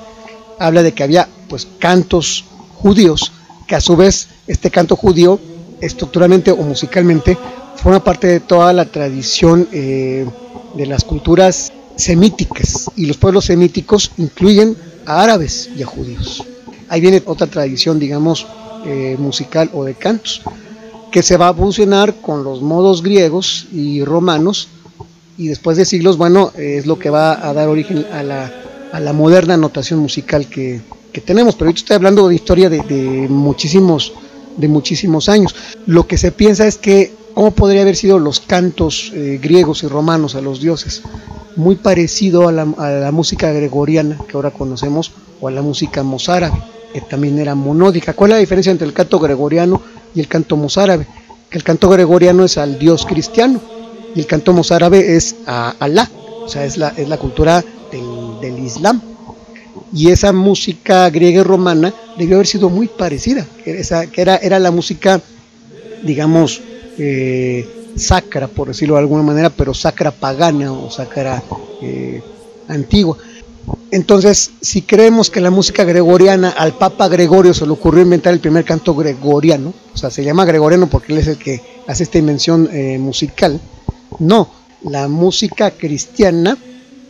habla 0.59 0.83
de 0.83 0.93
que 0.93 1.03
había 1.03 1.27
pues 1.47 1.67
cantos 1.79 2.45
judíos, 2.75 3.31
que 3.67 3.75
a 3.75 3.81
su 3.81 3.95
vez 3.95 4.29
este 4.47 4.71
canto 4.71 4.95
judío 4.95 5.39
estructuralmente 5.81 6.51
o 6.51 6.57
musicalmente 6.57 7.37
forma 7.75 8.03
parte 8.03 8.27
de 8.27 8.39
toda 8.39 8.73
la 8.73 8.85
tradición 8.85 9.67
eh, 9.71 10.25
de 10.75 10.85
las 10.85 11.03
culturas 11.03 11.71
semíticas 11.95 12.91
y 12.95 13.05
los 13.05 13.17
pueblos 13.17 13.45
semíticos 13.45 14.11
incluyen 14.17 14.75
a 15.05 15.21
árabes 15.21 15.69
y 15.75 15.83
a 15.83 15.85
judíos. 15.85 16.43
Ahí 16.89 17.01
viene 17.01 17.21
otra 17.25 17.47
tradición, 17.47 17.99
digamos, 17.99 18.47
musical 19.17 19.69
o 19.73 19.83
de 19.83 19.95
cantos, 19.95 20.41
que 21.11 21.23
se 21.23 21.37
va 21.37 21.49
a 21.49 21.53
fusionar 21.53 22.15
con 22.21 22.43
los 22.43 22.61
modos 22.61 23.01
griegos 23.03 23.67
y 23.71 24.03
romanos 24.03 24.69
y 25.37 25.47
después 25.47 25.77
de 25.77 25.85
siglos, 25.85 26.17
bueno, 26.17 26.51
es 26.57 26.85
lo 26.87 26.97
que 26.97 27.09
va 27.09 27.47
a 27.47 27.53
dar 27.53 27.69
origen 27.69 28.05
a 28.11 28.23
la, 28.23 28.51
a 28.91 28.99
la 28.99 29.13
moderna 29.13 29.55
notación 29.55 29.99
musical 29.99 30.47
que, 30.47 30.81
que 31.13 31.21
tenemos. 31.21 31.55
Pero 31.55 31.67
ahorita 31.67 31.79
estoy 31.79 31.95
hablando 31.95 32.27
de 32.27 32.35
historia 32.35 32.69
de, 32.69 32.81
de, 32.81 33.27
muchísimos, 33.29 34.13
de 34.57 34.67
muchísimos 34.67 35.29
años. 35.29 35.55
Lo 35.85 36.07
que 36.07 36.17
se 36.17 36.31
piensa 36.31 36.65
es 36.65 36.77
que 36.77 37.13
cómo 37.35 37.51
podría 37.51 37.83
haber 37.83 37.95
sido 37.95 38.17
los 38.17 38.39
cantos 38.39 39.11
eh, 39.13 39.39
griegos 39.39 39.83
y 39.83 39.87
romanos 39.87 40.33
a 40.33 40.41
los 40.41 40.59
dioses. 40.59 41.03
Muy 41.55 41.75
parecido 41.75 42.47
a 42.47 42.51
la, 42.51 42.63
a 42.77 42.89
la, 42.89 43.11
música 43.11 43.51
gregoriana 43.51 44.17
que 44.27 44.37
ahora 44.37 44.51
conocemos 44.51 45.11
o 45.39 45.47
a 45.47 45.51
la 45.51 45.61
música 45.61 46.01
mozárabe, 46.01 46.57
que 46.93 47.01
también 47.01 47.37
era 47.37 47.53
monódica. 47.53 48.13
¿Cuál 48.13 48.31
es 48.31 48.35
la 48.35 48.39
diferencia 48.39 48.71
entre 48.71 48.87
el 48.87 48.93
canto 48.93 49.19
gregoriano 49.19 49.81
y 50.17 50.19
el 50.19 50.27
canto 50.27 50.57
mozárabe? 50.57 51.05
El 51.51 51.63
canto 51.63 51.89
gregoriano 51.89 52.43
es 52.43 52.57
al 52.57 52.79
dios 52.79 53.05
cristiano 53.05 53.61
y 54.15 54.19
el 54.19 54.25
canto 54.25 54.51
mozárabe 54.51 55.15
es 55.15 55.35
a 55.45 55.75
Alá, 55.79 56.09
o 56.43 56.49
sea, 56.49 56.65
es 56.65 56.77
la, 56.77 56.89
es 56.89 57.07
la 57.07 57.17
cultura 57.17 57.63
del, 57.91 58.41
del 58.41 58.65
Islam. 58.65 58.99
Y 59.93 60.09
esa 60.09 60.33
música 60.33 61.07
griega 61.11 61.41
y 61.41 61.43
romana 61.43 61.93
debió 62.17 62.35
haber 62.37 62.47
sido 62.47 62.69
muy 62.69 62.87
parecida, 62.87 63.45
esa, 63.63 64.07
que 64.07 64.21
era, 64.21 64.37
era 64.37 64.57
la 64.57 64.71
música, 64.71 65.21
digamos, 66.03 66.61
eh, 66.97 67.93
sacra, 67.95 68.47
por 68.47 68.69
decirlo 68.69 68.95
de 68.95 69.01
alguna 69.01 69.23
manera, 69.23 69.51
pero 69.51 69.75
sacra 69.75 70.09
pagana 70.09 70.73
o 70.73 70.89
sacra 70.89 71.43
eh, 71.83 72.21
antigua. 72.67 73.17
Entonces, 73.91 74.51
si 74.61 74.81
creemos 74.81 75.29
que 75.29 75.41
la 75.41 75.51
música 75.51 75.83
gregoriana 75.83 76.49
al 76.49 76.73
Papa 76.73 77.07
Gregorio 77.07 77.53
se 77.53 77.65
le 77.65 77.71
ocurrió 77.71 78.03
inventar 78.03 78.33
el 78.33 78.39
primer 78.39 78.65
canto 78.65 78.95
gregoriano, 78.95 79.73
o 79.93 79.97
sea, 79.97 80.09
se 80.09 80.23
llama 80.23 80.45
gregoriano 80.45 80.87
porque 80.87 81.13
él 81.13 81.19
es 81.19 81.27
el 81.27 81.37
que 81.37 81.61
hace 81.87 82.03
esta 82.03 82.17
invención 82.17 82.69
eh, 82.71 82.97
musical, 82.97 83.59
no, 84.19 84.49
la 84.83 85.07
música 85.07 85.71
cristiana 85.71 86.57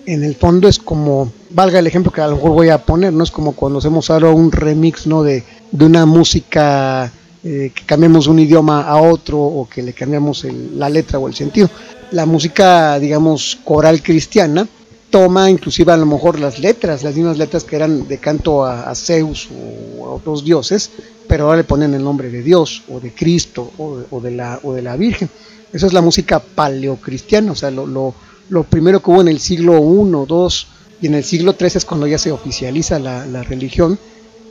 en 0.05 0.23
el 0.23 0.35
fondo 0.35 0.67
es 0.67 0.79
como, 0.79 1.31
valga 1.49 1.79
el 1.79 1.87
ejemplo 1.87 2.11
que 2.11 2.21
a 2.21 2.27
lo 2.27 2.37
mejor 2.37 2.51
voy 2.51 2.69
a 2.69 2.85
poner, 2.85 3.11
no 3.11 3.23
es 3.23 3.31
como 3.31 3.51
cuando 3.51 3.79
hacemos 3.79 4.09
ahora 4.09 4.29
un 4.29 4.51
remix 4.51 5.05
¿no? 5.05 5.21
de, 5.21 5.43
de 5.71 5.85
una 5.85 6.05
música 6.05 7.11
eh, 7.43 7.71
que 7.73 7.85
cambiamos 7.85 8.27
un 8.27 8.39
idioma 8.39 8.81
a 8.81 9.01
otro 9.01 9.39
o 9.39 9.67
que 9.69 9.83
le 9.83 9.93
cambiamos 9.93 10.45
la 10.75 10.89
letra 10.89 11.19
o 11.19 11.27
el 11.27 11.35
sentido. 11.35 11.69
La 12.11 12.25
música, 12.25 12.97
digamos, 12.99 13.59
coral 13.63 14.01
cristiana 14.01 14.67
toma 15.09 15.49
inclusive 15.49 15.91
a 15.91 15.97
lo 15.97 16.05
mejor 16.05 16.39
las 16.39 16.59
letras, 16.59 17.03
las 17.03 17.15
mismas 17.15 17.37
letras 17.37 17.63
que 17.63 17.75
eran 17.75 18.07
de 18.07 18.17
canto 18.17 18.65
a, 18.65 18.93
Zeus 18.95 19.47
o 19.51 20.05
a 20.05 20.09
otros 20.11 20.43
dioses, 20.43 20.91
pero 21.27 21.45
ahora 21.45 21.57
le 21.57 21.63
ponen 21.63 21.93
el 21.93 22.03
nombre 22.03 22.29
de 22.29 22.41
Dios 22.43 22.83
o 22.89 22.99
de 22.99 23.13
Cristo 23.13 23.71
o 23.77 24.21
de, 24.21 24.31
la, 24.31 24.59
o 24.63 24.73
de 24.73 24.81
la 24.81 24.95
Virgen. 24.95 25.29
Esa 25.73 25.87
es 25.87 25.93
la 25.93 26.01
música 26.01 26.39
paleocristiana, 26.39 27.51
o 27.51 27.55
sea, 27.55 27.71
lo, 27.71 27.85
lo, 27.85 28.13
lo, 28.49 28.63
primero 28.63 29.01
que 29.01 29.11
hubo 29.11 29.21
en 29.21 29.27
el 29.27 29.39
siglo 29.39 29.77
I, 29.77 30.09
II 30.09 30.47
y 31.01 31.07
en 31.07 31.15
el 31.15 31.23
siglo 31.23 31.55
III 31.59 31.67
es 31.67 31.85
cuando 31.85 32.07
ya 32.07 32.17
se 32.17 32.31
oficializa 32.31 32.99
la, 32.99 33.25
la 33.25 33.43
religión 33.43 33.99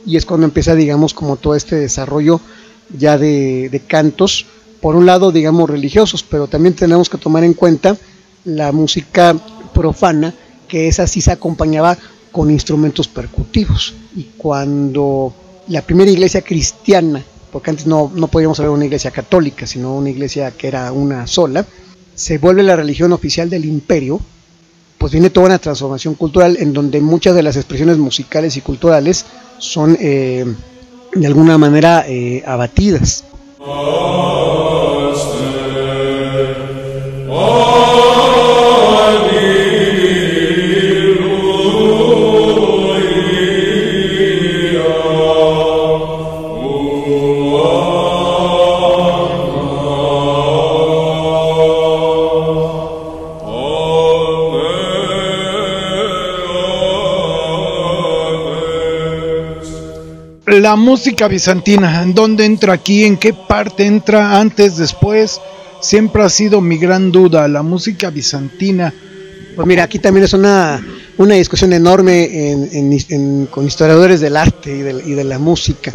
y 0.05 0.15
es 0.15 0.25
cuando 0.25 0.45
empieza, 0.45 0.75
digamos, 0.75 1.13
como 1.13 1.35
todo 1.35 1.55
este 1.55 1.75
desarrollo 1.75 2.39
ya 2.97 3.17
de, 3.17 3.69
de, 3.69 3.79
cantos, 3.79 4.45
por 4.79 4.95
un 4.95 5.05
lado, 5.05 5.31
digamos, 5.31 5.69
religiosos, 5.69 6.23
pero 6.23 6.47
también 6.47 6.75
tenemos 6.75 7.09
que 7.09 7.17
tomar 7.17 7.43
en 7.43 7.53
cuenta 7.53 7.97
la 8.45 8.71
música 8.71 9.35
profana, 9.73 10.33
que 10.67 10.87
esa 10.87 11.07
sí 11.07 11.21
se 11.21 11.31
acompañaba 11.31 11.97
con 12.31 12.51
instrumentos 12.51 13.07
percutivos. 13.07 13.93
Y 14.15 14.23
cuando 14.37 15.33
la 15.67 15.81
primera 15.81 16.11
iglesia 16.11 16.41
cristiana 16.41 17.23
porque 17.51 17.69
antes 17.69 17.87
no, 17.87 18.11
no 18.13 18.27
podíamos 18.27 18.59
hablar 18.59 18.71
de 18.71 18.75
una 18.75 18.85
iglesia 18.85 19.11
católica, 19.11 19.65
sino 19.65 19.95
una 19.95 20.09
iglesia 20.09 20.51
que 20.51 20.67
era 20.67 20.91
una 20.91 21.27
sola, 21.27 21.65
se 22.15 22.37
vuelve 22.37 22.63
la 22.63 22.75
religión 22.75 23.13
oficial 23.13 23.49
del 23.49 23.65
imperio, 23.65 24.19
pues 24.97 25.11
viene 25.11 25.29
toda 25.29 25.47
una 25.47 25.59
transformación 25.59 26.15
cultural 26.15 26.57
en 26.59 26.73
donde 26.73 27.01
muchas 27.01 27.35
de 27.35 27.43
las 27.43 27.55
expresiones 27.55 27.97
musicales 27.97 28.57
y 28.57 28.61
culturales 28.61 29.25
son 29.59 29.97
eh, 29.99 30.45
de 31.13 31.27
alguna 31.27 31.57
manera 31.57 32.05
eh, 32.07 32.43
abatidas. 32.45 33.23
La 60.67 60.75
música 60.75 61.29
bizantina, 61.29 62.03
¿en 62.03 62.13
dónde 62.13 62.43
entra 62.43 62.73
aquí? 62.73 63.05
¿En 63.05 63.15
qué 63.15 63.31
parte 63.33 63.85
entra? 63.85 64.37
¿Antes? 64.37 64.75
¿Después? 64.75 65.39
Siempre 65.79 66.23
ha 66.23 66.29
sido 66.29 66.59
mi 66.59 66.77
gran 66.77 67.09
duda, 67.09 67.47
la 67.47 67.63
música 67.63 68.09
bizantina. 68.09 68.93
Pues 69.55 69.65
mira, 69.65 69.83
aquí 69.83 69.97
también 69.97 70.25
es 70.25 70.33
una, 70.33 70.85
una 71.17 71.35
discusión 71.35 71.71
enorme 71.71 72.51
en, 72.51 72.69
en, 72.73 72.99
en, 73.07 73.45
con 73.45 73.65
historiadores 73.65 74.19
del 74.19 74.35
arte 74.35 74.75
y 74.75 74.81
de, 74.81 74.91
y 75.05 75.23
la 75.23 75.39
música. 75.39 75.93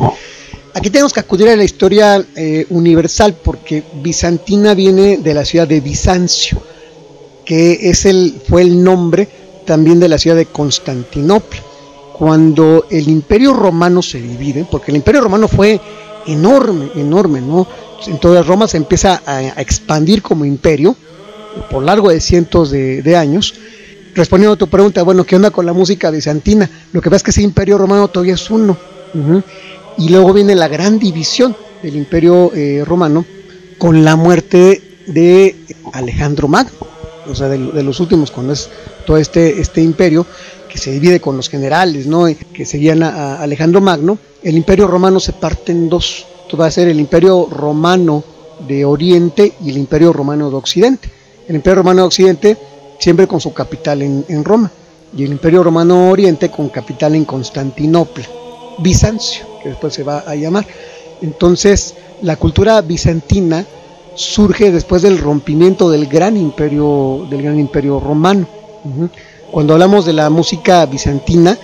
Aquí 0.72 0.88
tenemos 0.88 1.12
que 1.12 1.20
acudir 1.20 1.50
a 1.50 1.56
la 1.56 1.64
historia 1.64 2.24
eh, 2.34 2.64
universal 2.70 3.36
porque 3.44 3.82
bizantina 4.02 4.72
viene 4.72 5.18
de 5.18 5.34
la 5.34 5.44
ciudad 5.44 5.68
de 5.68 5.82
Bizancio, 5.82 6.62
que 7.44 7.90
es 7.90 8.06
el, 8.06 8.40
fue 8.48 8.62
el 8.62 8.82
nombre 8.82 9.28
también 9.66 10.00
de 10.00 10.08
la 10.08 10.16
ciudad 10.16 10.36
de 10.36 10.46
Constantinopla 10.46 11.71
cuando 12.12 12.86
el 12.90 13.08
imperio 13.08 13.52
romano 13.52 14.02
se 14.02 14.20
divide, 14.20 14.66
porque 14.70 14.90
el 14.90 14.96
imperio 14.96 15.22
romano 15.22 15.48
fue 15.48 15.80
enorme, 16.26 16.90
enorme, 16.94 17.40
¿no? 17.40 17.66
Entonces 18.06 18.46
Roma 18.46 18.68
se 18.68 18.76
empieza 18.76 19.22
a, 19.26 19.60
expandir 19.60 20.22
como 20.22 20.44
imperio 20.44 20.96
por 21.70 21.82
largo 21.82 22.10
de 22.10 22.20
cientos 22.20 22.70
de, 22.70 23.16
años. 23.16 23.54
Respondiendo 24.14 24.54
a 24.54 24.58
tu 24.58 24.68
pregunta, 24.68 25.02
bueno, 25.02 25.24
¿qué 25.24 25.36
onda 25.36 25.50
con 25.50 25.64
la 25.64 25.72
música 25.72 26.10
bizantina? 26.10 26.68
Lo 26.92 27.00
que 27.00 27.08
pasa 27.08 27.18
es 27.18 27.22
que 27.22 27.30
ese 27.30 27.42
imperio 27.42 27.78
romano 27.78 28.08
todavía 28.08 28.34
es 28.34 28.50
uno. 28.50 28.76
Y 29.98 30.08
luego 30.08 30.32
viene 30.32 30.54
la 30.54 30.68
gran 30.68 30.98
división 30.98 31.56
del 31.82 31.96
imperio 31.96 32.52
eh, 32.54 32.82
romano 32.86 33.24
con 33.78 34.04
la 34.04 34.16
muerte 34.16 34.80
de 35.06 35.56
Alejandro 35.92 36.48
Magno, 36.48 36.72
o 37.28 37.34
sea, 37.34 37.48
de, 37.48 37.82
los 37.82 38.00
últimos, 38.00 38.30
cuando 38.30 38.52
es 38.52 38.68
todo 39.06 39.16
este, 39.16 39.60
este 39.60 39.82
imperio 39.82 40.26
que 40.68 40.78
se 40.78 40.90
divide 40.90 41.20
con 41.20 41.36
los 41.36 41.48
generales, 41.48 42.06
¿no? 42.06 42.26
que 42.52 42.64
seguían 42.64 43.02
a, 43.02 43.40
Alejandro 43.40 43.80
Magno, 43.80 44.18
el 44.42 44.56
imperio 44.56 44.86
romano 44.86 45.20
se 45.20 45.32
parte 45.32 45.72
en 45.72 45.88
dos. 45.88 46.26
Va 46.58 46.66
a 46.66 46.70
ser 46.70 46.88
el 46.88 47.00
imperio 47.00 47.48
romano 47.50 48.22
de 48.68 48.84
Oriente 48.84 49.54
y 49.64 49.70
el 49.70 49.78
imperio 49.78 50.12
romano 50.12 50.50
de 50.50 50.56
Occidente. 50.56 51.10
El 51.48 51.56
imperio 51.56 51.76
romano 51.76 52.02
de 52.02 52.06
Occidente 52.08 52.58
siempre 52.98 53.26
con 53.26 53.40
su 53.40 53.54
capital 53.54 54.02
en, 54.02 54.22
en 54.28 54.44
Roma 54.44 54.70
y 55.16 55.24
el 55.24 55.32
imperio 55.32 55.62
romano 55.62 55.94
de 55.94 56.10
Oriente 56.10 56.50
con 56.50 56.68
capital 56.68 57.14
en 57.14 57.24
Constantinopla, 57.24 58.26
Bizancio, 58.78 59.46
que 59.62 59.70
después 59.70 59.94
se 59.94 60.02
va 60.02 60.24
a 60.26 60.34
llamar. 60.34 60.66
Entonces, 61.22 61.94
la 62.22 62.36
cultura 62.36 62.80
bizantina 62.82 63.64
surge 64.14 64.70
después 64.70 65.02
del 65.02 65.18
rompimiento 65.18 65.90
del 65.90 66.06
gran 66.06 66.36
imperio, 66.36 67.26
del 67.30 67.42
gran 67.42 67.58
imperio 67.58 68.00
romano. 68.00 68.46
Cuando 69.50 69.74
hablamos 69.74 70.04
de 70.04 70.12
la 70.12 70.30
música 70.30 70.84
bizantina, 70.86 71.58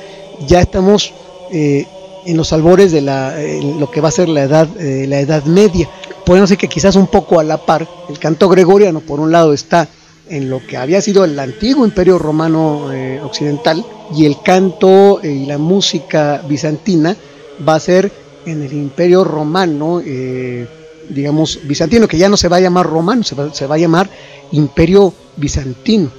ya 0.47 0.61
estamos 0.61 1.13
eh, 1.51 1.87
en 2.27 2.37
los 2.37 2.53
albores 2.53 2.93
de 2.93 3.01
la, 3.01 3.35
lo 3.79 3.91
que 3.91 4.01
va 4.01 4.09
a 4.09 4.13
ser 4.13 4.29
la 4.29 4.43
edad, 4.43 4.69
eh, 4.79 5.07
la 5.09 5.21
edad 5.21 5.45
media. 5.45 5.89
Podemos 6.25 6.51
decir 6.51 6.61
que 6.61 6.69
quizás 6.69 6.97
un 6.97 7.07
poco 7.07 7.41
a 7.41 7.45
la 7.45 7.59
par, 7.59 7.89
el 8.09 8.19
canto 8.19 8.49
gregoriano 8.49 9.01
por 9.01 9.21
un 9.21 9.33
lado 9.33 9.53
está 9.53 9.89
en 10.29 10.51
lo 10.51 10.65
que 10.67 10.77
había 10.77 11.01
sido 11.01 11.25
el 11.25 11.39
antiguo 11.39 11.87
imperio 11.87 12.19
romano 12.19 12.93
eh, 12.93 13.19
occidental 13.23 13.85
y 14.15 14.27
el 14.27 14.43
canto 14.43 15.21
y 15.23 15.47
la 15.47 15.57
música 15.57 16.43
bizantina 16.47 17.17
va 17.67 17.77
a 17.77 17.81
ser 17.81 18.13
en 18.45 18.63
el 18.63 18.73
imperio 18.73 19.25
romano, 19.25 20.01
digamos, 21.09 21.61
bizantino, 21.65 22.09
que 22.09 22.19
ya 22.19 22.29
no 22.29 22.37
se 22.37 22.49
va 22.49 22.57
a 22.57 22.61
llamar 22.61 22.87
romano, 22.87 23.23
se 23.23 23.35
va, 23.35 23.53
se 23.53 23.67
va 23.67 23.77
a 23.77 23.79
llamar 23.79 24.09
imperio 24.53 25.13
bizantino 25.37 26.11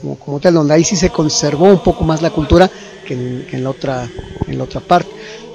como, 0.00 0.16
como 0.18 0.40
tal, 0.40 0.54
donde 0.54 0.74
ahí 0.74 0.84
sí 0.84 0.96
se 0.96 1.10
conservó 1.10 1.66
un 1.66 1.82
poco 1.82 2.04
más 2.04 2.22
la 2.22 2.30
cultura 2.30 2.70
que 3.06 3.14
en, 3.14 3.64
la, 3.64 3.70
otra, 3.70 4.08
en 4.46 4.58
la 4.58 4.64
otra 4.64 4.80
parte. 4.80 5.10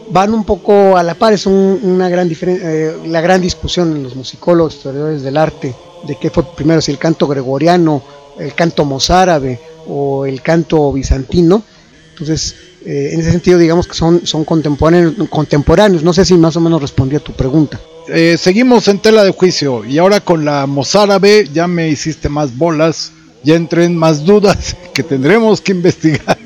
Van 0.09 0.33
un 0.33 0.43
poco 0.43 0.97
a 0.97 1.03
la 1.03 1.15
par, 1.15 1.33
es 1.33 1.45
una 1.45 2.09
gran 2.09 2.29
eh, 2.29 2.97
la 3.05 3.21
gran 3.21 3.41
discusión 3.41 3.95
en 3.95 4.03
los 4.03 4.15
musicólogos, 4.15 4.75
historiadores 4.75 5.21
del 5.21 5.37
arte, 5.37 5.73
de 6.05 6.17
qué 6.19 6.29
fue 6.29 6.43
primero, 6.55 6.81
si 6.81 6.91
el 6.91 6.97
canto 6.97 7.27
gregoriano, 7.27 8.01
el 8.37 8.53
canto 8.53 8.83
mozárabe 8.83 9.59
o 9.87 10.25
el 10.25 10.41
canto 10.41 10.91
bizantino. 10.91 11.63
Entonces, 12.11 12.55
eh, 12.85 13.11
en 13.13 13.21
ese 13.21 13.31
sentido, 13.31 13.57
digamos 13.57 13.87
que 13.87 13.93
son, 13.93 14.25
son 14.25 14.43
contemporáneos, 14.43 15.13
contemporáneos. 15.29 16.03
No 16.03 16.13
sé 16.13 16.25
si 16.25 16.35
más 16.37 16.55
o 16.55 16.59
menos 16.59 16.81
respondí 16.81 17.15
a 17.15 17.19
tu 17.19 17.31
pregunta. 17.31 17.79
Eh, 18.07 18.35
seguimos 18.37 18.87
en 18.87 18.99
tela 18.99 19.23
de 19.23 19.31
juicio 19.31 19.85
y 19.85 19.97
ahora 19.97 20.19
con 20.19 20.43
la 20.43 20.65
mozárabe 20.65 21.47
ya 21.53 21.67
me 21.67 21.89
hiciste 21.89 22.29
más 22.29 22.57
bolas, 22.57 23.11
ya 23.43 23.55
entren 23.55 23.95
más 23.95 24.25
dudas 24.25 24.75
que 24.93 25.03
tendremos 25.03 25.61
que 25.61 25.71
investigar. 25.71 26.37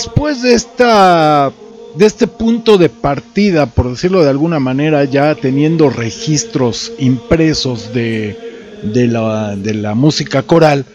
Después 0.00 0.40
de 0.40 0.54
esta 0.54 1.52
de 1.94 2.06
este 2.06 2.26
punto 2.26 2.78
de 2.78 2.88
partida, 2.88 3.66
por 3.66 3.90
decirlo 3.90 4.22
de 4.22 4.30
alguna 4.30 4.58
manera, 4.58 5.04
ya 5.04 5.34
teniendo 5.34 5.90
registros 5.90 6.92
impresos 6.98 7.92
de, 7.92 8.38
de, 8.82 9.06
la, 9.08 9.56
de 9.56 9.74
la 9.74 9.94
música 9.94 10.42
coral, 10.42 10.86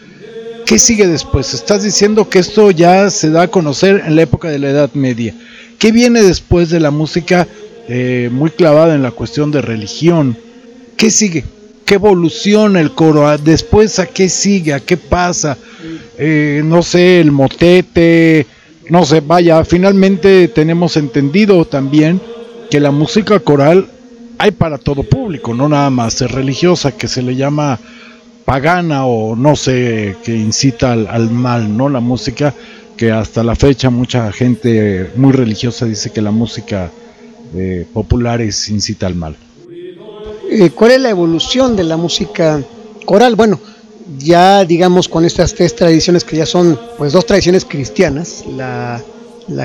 ¿qué 0.64 0.80
sigue 0.80 1.06
después? 1.06 1.54
Estás 1.54 1.84
diciendo 1.84 2.28
que 2.28 2.40
esto 2.40 2.72
ya 2.72 3.08
se 3.10 3.30
da 3.30 3.42
a 3.42 3.48
conocer 3.48 4.02
en 4.06 4.16
la 4.16 4.22
época 4.22 4.48
de 4.48 4.58
la 4.58 4.70
Edad 4.70 4.90
Media. 4.94 5.34
¿Qué 5.78 5.92
viene 5.92 6.22
después 6.22 6.70
de 6.70 6.80
la 6.80 6.90
música 6.90 7.46
eh, 7.88 8.28
muy 8.32 8.50
clavada 8.50 8.96
en 8.96 9.02
la 9.02 9.12
cuestión 9.12 9.52
de 9.52 9.62
religión? 9.62 10.36
¿Qué 10.96 11.12
sigue? 11.12 11.44
¿Qué 11.84 11.94
evoluciona 11.94 12.80
el 12.80 12.90
coro? 12.92 13.36
¿Después 13.38 14.00
a 14.00 14.06
qué 14.06 14.28
sigue? 14.28 14.72
¿A 14.72 14.80
qué 14.80 14.96
pasa? 14.96 15.56
Eh, 16.18 16.62
no 16.64 16.82
sé, 16.82 17.20
el 17.20 17.30
motete, 17.30 18.46
no 18.88 19.04
sé, 19.04 19.20
vaya, 19.20 19.64
finalmente 19.64 20.48
tenemos 20.48 20.96
entendido 20.96 21.64
también 21.64 22.20
que 22.70 22.80
la 22.80 22.90
música 22.90 23.40
coral 23.40 23.88
hay 24.38 24.50
para 24.50 24.78
todo 24.78 25.02
público, 25.02 25.54
no 25.54 25.68
nada 25.68 25.90
más 25.90 26.20
es 26.20 26.30
religiosa, 26.30 26.92
que 26.92 27.08
se 27.08 27.22
le 27.22 27.36
llama 27.36 27.78
pagana 28.44 29.06
o 29.06 29.34
no 29.34 29.56
sé, 29.56 30.16
que 30.22 30.34
incita 30.34 30.92
al, 30.92 31.30
mal, 31.30 31.76
¿no? 31.76 31.88
La 31.88 32.00
música 32.00 32.54
que 32.96 33.10
hasta 33.10 33.42
la 33.42 33.56
fecha 33.56 33.90
mucha 33.90 34.30
gente 34.32 35.10
muy 35.16 35.32
religiosa 35.32 35.84
dice 35.84 36.10
que 36.10 36.22
la 36.22 36.30
música 36.30 36.90
eh, 37.54 37.86
popular 37.92 38.40
es 38.40 38.68
incita 38.68 39.06
al 39.06 39.14
mal. 39.14 39.36
Eh, 40.50 40.70
¿Cuál 40.70 40.92
es 40.92 41.00
la 41.00 41.10
evolución 41.10 41.76
de 41.76 41.84
la 41.84 41.96
música 41.96 42.62
coral? 43.04 43.34
Bueno, 43.34 43.60
ya 44.18 44.64
digamos 44.64 45.08
con 45.08 45.24
estas 45.24 45.54
tres 45.54 45.74
tradiciones 45.74 46.24
que 46.24 46.36
ya 46.36 46.46
son 46.46 46.78
pues 46.96 47.12
dos 47.12 47.26
tradiciones 47.26 47.64
cristianas, 47.64 48.44
la, 48.46 49.02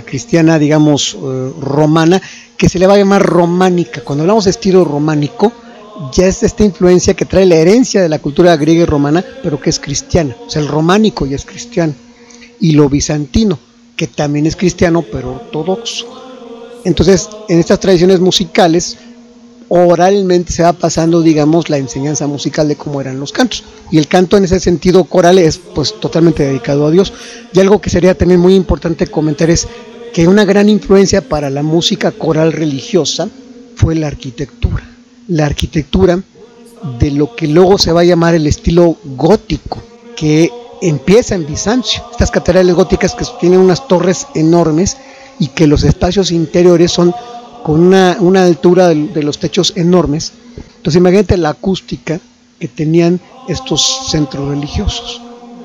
cristiana 0.05 0.59
digamos 0.59 1.15
eh, 1.15 1.51
romana, 1.59 2.21
que 2.57 2.69
se 2.69 2.79
le 2.79 2.87
va 2.87 2.95
a 2.95 2.97
llamar 2.97 3.23
románica. 3.23 4.01
Cuando 4.01 4.23
hablamos 4.23 4.45
de 4.45 4.51
estilo 4.51 4.83
románico, 4.83 5.51
ya 6.13 6.27
es 6.27 6.43
esta 6.43 6.63
influencia 6.63 7.13
que 7.13 7.25
trae 7.25 7.45
la 7.45 7.55
herencia 7.55 8.01
de 8.01 8.09
la 8.09 8.19
cultura 8.19 8.55
griega 8.57 8.83
y 8.83 8.85
romana, 8.85 9.23
pero 9.43 9.59
que 9.59 9.69
es 9.69 9.79
cristiana. 9.79 10.35
O 10.45 10.49
sea, 10.49 10.61
el 10.61 10.67
románico 10.67 11.25
ya 11.25 11.35
es 11.35 11.45
cristiano. 11.45 11.93
Y 12.59 12.73
lo 12.73 12.89
bizantino, 12.89 13.59
que 13.95 14.07
también 14.07 14.45
es 14.45 14.55
cristiano, 14.55 15.03
pero 15.11 15.33
ortodoxo. 15.33 16.07
Entonces, 16.83 17.29
en 17.49 17.59
estas 17.59 17.79
tradiciones 17.79 18.19
musicales, 18.19 18.97
oralmente 19.73 20.51
se 20.51 20.63
va 20.63 20.73
pasando, 20.73 21.21
digamos, 21.21 21.69
la 21.69 21.77
enseñanza 21.77 22.27
musical 22.27 22.67
de 22.67 22.75
cómo 22.75 22.99
eran 22.99 23.21
los 23.21 23.31
cantos. 23.31 23.63
Y 23.89 23.99
el 23.99 24.07
canto 24.09 24.35
en 24.35 24.43
ese 24.43 24.59
sentido 24.59 25.05
coral 25.05 25.37
es 25.39 25.59
pues 25.59 25.97
totalmente 25.97 26.43
dedicado 26.43 26.85
a 26.85 26.91
Dios. 26.91 27.13
Y 27.53 27.59
algo 27.61 27.79
que 27.79 27.89
sería 27.89 28.17
también 28.17 28.41
muy 28.41 28.53
importante 28.53 29.07
comentar 29.07 29.49
es 29.49 29.69
que 30.13 30.27
una 30.27 30.43
gran 30.43 30.67
influencia 30.67 31.21
para 31.21 31.49
la 31.49 31.63
música 31.63 32.11
coral 32.11 32.51
religiosa 32.51 33.29
fue 33.77 33.95
la 33.95 34.07
arquitectura. 34.07 34.83
La 35.29 35.45
arquitectura 35.45 36.21
de 36.99 37.11
lo 37.11 37.33
que 37.33 37.47
luego 37.47 37.77
se 37.77 37.93
va 37.93 38.01
a 38.01 38.05
llamar 38.05 38.35
el 38.35 38.47
estilo 38.47 38.97
gótico, 39.05 39.81
que 40.17 40.51
empieza 40.81 41.35
en 41.35 41.47
Bizancio. 41.47 42.03
Estas 42.11 42.29
catedrales 42.29 42.75
góticas 42.75 43.15
que 43.15 43.23
tienen 43.39 43.61
unas 43.61 43.87
torres 43.87 44.27
enormes 44.35 44.97
y 45.39 45.47
que 45.47 45.65
los 45.65 45.85
espacios 45.85 46.29
interiores 46.31 46.91
son 46.91 47.15
con 47.63 47.81
una, 47.81 48.43
altura 48.43 48.89
de, 48.89 49.23
los 49.23 49.39
techos 49.39 49.73
enormes. 49.75 50.33
Entonces 50.77 50.99
imagínate 50.99 51.37
la 51.37 51.49
acústica 51.49 52.19
que 52.59 52.67
tenían 52.67 53.19
estos 53.47 54.09
centros 54.09 54.49
religiosos. 54.49 55.21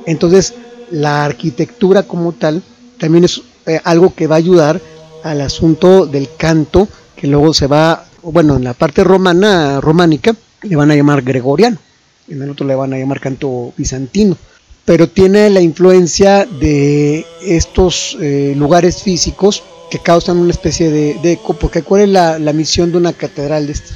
Entonces 0.06 0.54
la 0.90 1.24
arquitectura 1.24 2.04
como 2.04 2.32
tal 2.32 2.62
también 2.98 3.24
es 3.24 3.42
eh, 3.66 3.80
algo 3.84 4.14
que 4.14 4.26
va 4.26 4.36
a 4.36 4.38
ayudar 4.38 4.80
al 5.24 5.40
asunto 5.40 6.06
del 6.06 6.28
canto, 6.36 6.88
que 7.16 7.26
luego 7.26 7.52
se 7.52 7.66
va, 7.66 8.04
bueno, 8.22 8.56
en 8.56 8.64
la 8.64 8.74
parte 8.74 9.02
romana, 9.02 9.80
románica, 9.80 10.34
le 10.62 10.76
van 10.76 10.90
a 10.90 10.94
llamar 10.94 11.22
gregoriano, 11.22 11.78
en 12.28 12.42
el 12.42 12.50
otro 12.50 12.66
le 12.66 12.74
van 12.74 12.92
a 12.92 12.98
llamar 12.98 13.20
canto 13.20 13.72
bizantino, 13.76 14.36
pero 14.84 15.08
tiene 15.08 15.50
la 15.50 15.60
influencia 15.60 16.46
de 16.46 17.26
estos 17.42 18.16
eh, 18.20 18.54
lugares 18.56 19.02
físicos 19.02 19.64
que 19.90 19.98
causan 19.98 20.38
una 20.38 20.50
especie 20.50 20.90
de, 20.90 21.32
eco, 21.32 21.54
porque 21.54 21.82
¿cuál 21.82 22.02
es 22.02 22.08
la, 22.08 22.52
misión 22.52 22.90
de 22.92 22.98
una 22.98 23.12
catedral 23.12 23.66
de 23.66 23.72
este, 23.72 23.94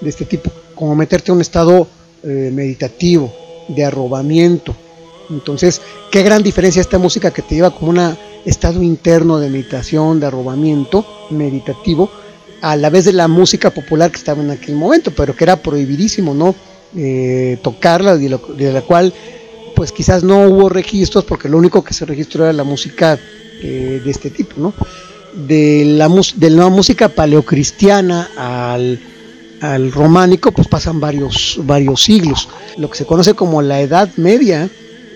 de 0.00 0.10
este 0.10 0.24
tipo? 0.24 0.50
Como 0.74 0.94
meterte 0.94 1.30
en 1.30 1.36
un 1.36 1.40
estado 1.42 1.86
eh, 2.22 2.50
meditativo, 2.52 3.32
de 3.68 3.84
arrobamiento. 3.84 4.74
Entonces, 5.30 5.80
qué 6.10 6.22
gran 6.22 6.42
diferencia 6.42 6.80
esta 6.80 6.98
música 6.98 7.30
que 7.30 7.42
te 7.42 7.54
lleva 7.54 7.70
como 7.70 7.90
un 7.90 8.16
estado 8.44 8.82
interno 8.82 9.38
de 9.38 9.50
meditación, 9.50 10.20
de 10.20 10.26
arrobamiento 10.26 11.06
meditativo, 11.30 12.10
a 12.60 12.76
la 12.76 12.90
vez 12.90 13.04
de 13.04 13.12
la 13.12 13.28
música 13.28 13.70
popular 13.70 14.10
que 14.10 14.16
estaba 14.16 14.42
en 14.42 14.50
aquel 14.50 14.74
momento, 14.74 15.12
pero 15.14 15.36
que 15.36 15.44
era 15.44 15.62
prohibidísimo, 15.62 16.34
¿no? 16.34 16.54
Eh, 16.96 17.58
tocarla, 17.62 18.16
de, 18.16 18.38
de, 18.56 18.72
la 18.72 18.80
cual 18.80 19.12
pues 19.76 19.92
quizás 19.92 20.24
no 20.24 20.48
hubo 20.48 20.68
registros, 20.70 21.24
porque 21.24 21.48
lo 21.48 21.58
único 21.58 21.84
que 21.84 21.92
se 21.92 22.06
registró 22.06 22.44
era 22.44 22.52
la 22.52 22.64
música 22.64 23.18
eh, 23.62 24.00
de 24.02 24.10
este 24.10 24.30
tipo, 24.30 24.54
¿no? 24.56 24.72
De 25.46 25.84
la, 25.84 26.08
de 26.36 26.50
la 26.50 26.68
música 26.68 27.08
paleocristiana 27.08 28.28
al, 28.36 28.98
al 29.60 29.92
románico, 29.92 30.50
pues 30.52 30.66
pasan 30.66 31.00
varios, 31.00 31.60
varios 31.64 32.02
siglos. 32.02 32.48
Lo 32.76 32.90
que 32.90 32.98
se 32.98 33.06
conoce 33.06 33.34
como 33.34 33.62
la 33.62 33.80
Edad 33.80 34.10
Media, 34.16 34.68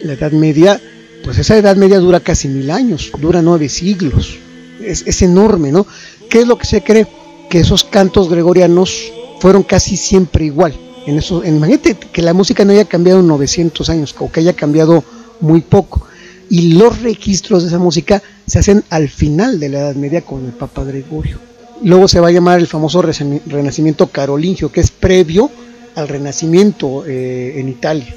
la 0.02 0.12
Edad 0.12 0.32
Media, 0.32 0.80
pues 1.24 1.38
esa 1.38 1.56
Edad 1.56 1.76
Media 1.76 1.98
dura 1.98 2.20
casi 2.20 2.48
mil 2.48 2.70
años, 2.70 3.11
dura 3.20 3.42
nueve 3.42 3.68
siglos. 3.68 4.38
Es, 4.80 5.04
es 5.06 5.22
enorme, 5.22 5.72
¿no? 5.72 5.87
¿Qué 6.28 6.40
es 6.40 6.46
lo 6.46 6.56
que 6.56 6.66
se 6.66 6.82
cree? 6.82 7.06
Que 7.50 7.61
esos 7.61 7.85
cantos 7.85 8.28
gregorianos 8.28 9.12
fueron 9.40 9.62
casi 9.62 9.96
siempre 9.96 10.44
igual. 10.44 10.74
En 11.06 11.18
eso, 11.18 11.44
imagínate 11.44 11.96
que 11.96 12.22
la 12.22 12.32
música 12.32 12.64
no 12.64 12.72
haya 12.72 12.85
cambiado 12.85 13.20
en 13.20 13.26
900 13.26 13.90
años, 13.90 14.14
o 14.18 14.30
que 14.30 14.40
haya 14.40 14.52
cambiado 14.52 15.02
muy 15.40 15.61
poco 15.62 16.06
y 16.53 16.75
los 16.75 17.01
registros 17.01 17.62
de 17.62 17.71
esa 17.71 17.79
música 17.79 18.23
se 18.47 18.59
hacen 18.59 18.85
al 18.91 19.09
final 19.09 19.59
de 19.59 19.71
la 19.71 19.79
Edad 19.79 19.95
Media 19.95 20.21
con 20.21 20.45
el 20.45 20.53
Papa 20.53 20.85
Gregorio. 20.85 21.38
Luego 21.83 22.09
se 22.09 22.21
va 22.21 22.29
a 22.29 22.31
llamar 22.31 22.59
el 22.59 22.67
famoso 22.67 23.01
Renacimiento 23.01 24.09
carolingio, 24.09 24.71
que 24.71 24.83
es 24.83 24.91
previo 24.91 25.51
al 25.95 26.09
Renacimiento 26.09 27.07
eh, 27.07 27.59
en 27.59 27.71
Italia, 27.71 28.15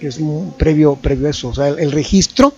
que 0.00 0.08
es 0.08 0.18
previo, 0.58 0.96
previo 0.96 1.28
a 1.28 1.30
eso. 1.30 1.50
O 1.50 1.54
sea, 1.54 1.68
el 1.68 1.92
registro 1.92 2.54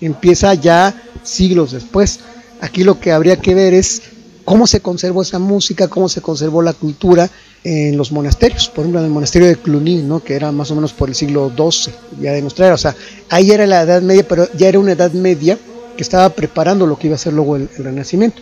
empieza 0.00 0.54
ya 0.54 0.94
siglos 1.24 1.72
después. 1.72 2.20
Aquí 2.60 2.84
lo 2.84 3.00
que 3.00 3.10
habría 3.10 3.40
que 3.40 3.56
ver 3.56 3.74
es 3.74 4.02
cómo 4.44 4.68
se 4.68 4.78
conservó 4.78 5.22
esa 5.22 5.40
música, 5.40 5.88
cómo 5.88 6.08
se 6.08 6.22
conservó 6.22 6.62
la 6.62 6.72
cultura 6.72 7.28
en 7.64 7.96
los 7.96 8.12
monasterios, 8.12 8.68
por 8.68 8.80
ejemplo 8.80 9.00
en 9.00 9.06
el 9.06 9.12
monasterio 9.12 9.48
de 9.48 9.56
Cluny, 9.56 10.02
¿no? 10.02 10.20
que 10.20 10.34
era 10.34 10.52
más 10.52 10.70
o 10.70 10.74
menos 10.74 10.92
por 10.92 11.08
el 11.08 11.14
siglo 11.14 11.52
XII, 11.56 11.92
ya 12.20 12.32
de 12.32 12.42
nuestra 12.42 12.66
era, 12.66 12.74
o 12.74 12.78
sea, 12.78 12.94
ahí 13.28 13.50
era 13.50 13.66
la 13.66 13.82
Edad 13.82 14.02
Media, 14.02 14.26
pero 14.26 14.48
ya 14.56 14.68
era 14.68 14.78
una 14.78 14.92
Edad 14.92 15.12
Media 15.12 15.58
que 15.96 16.02
estaba 16.02 16.30
preparando 16.30 16.86
lo 16.86 16.96
que 16.96 17.08
iba 17.08 17.16
a 17.16 17.18
ser 17.18 17.32
luego 17.32 17.56
el, 17.56 17.68
Renacimiento. 17.76 18.40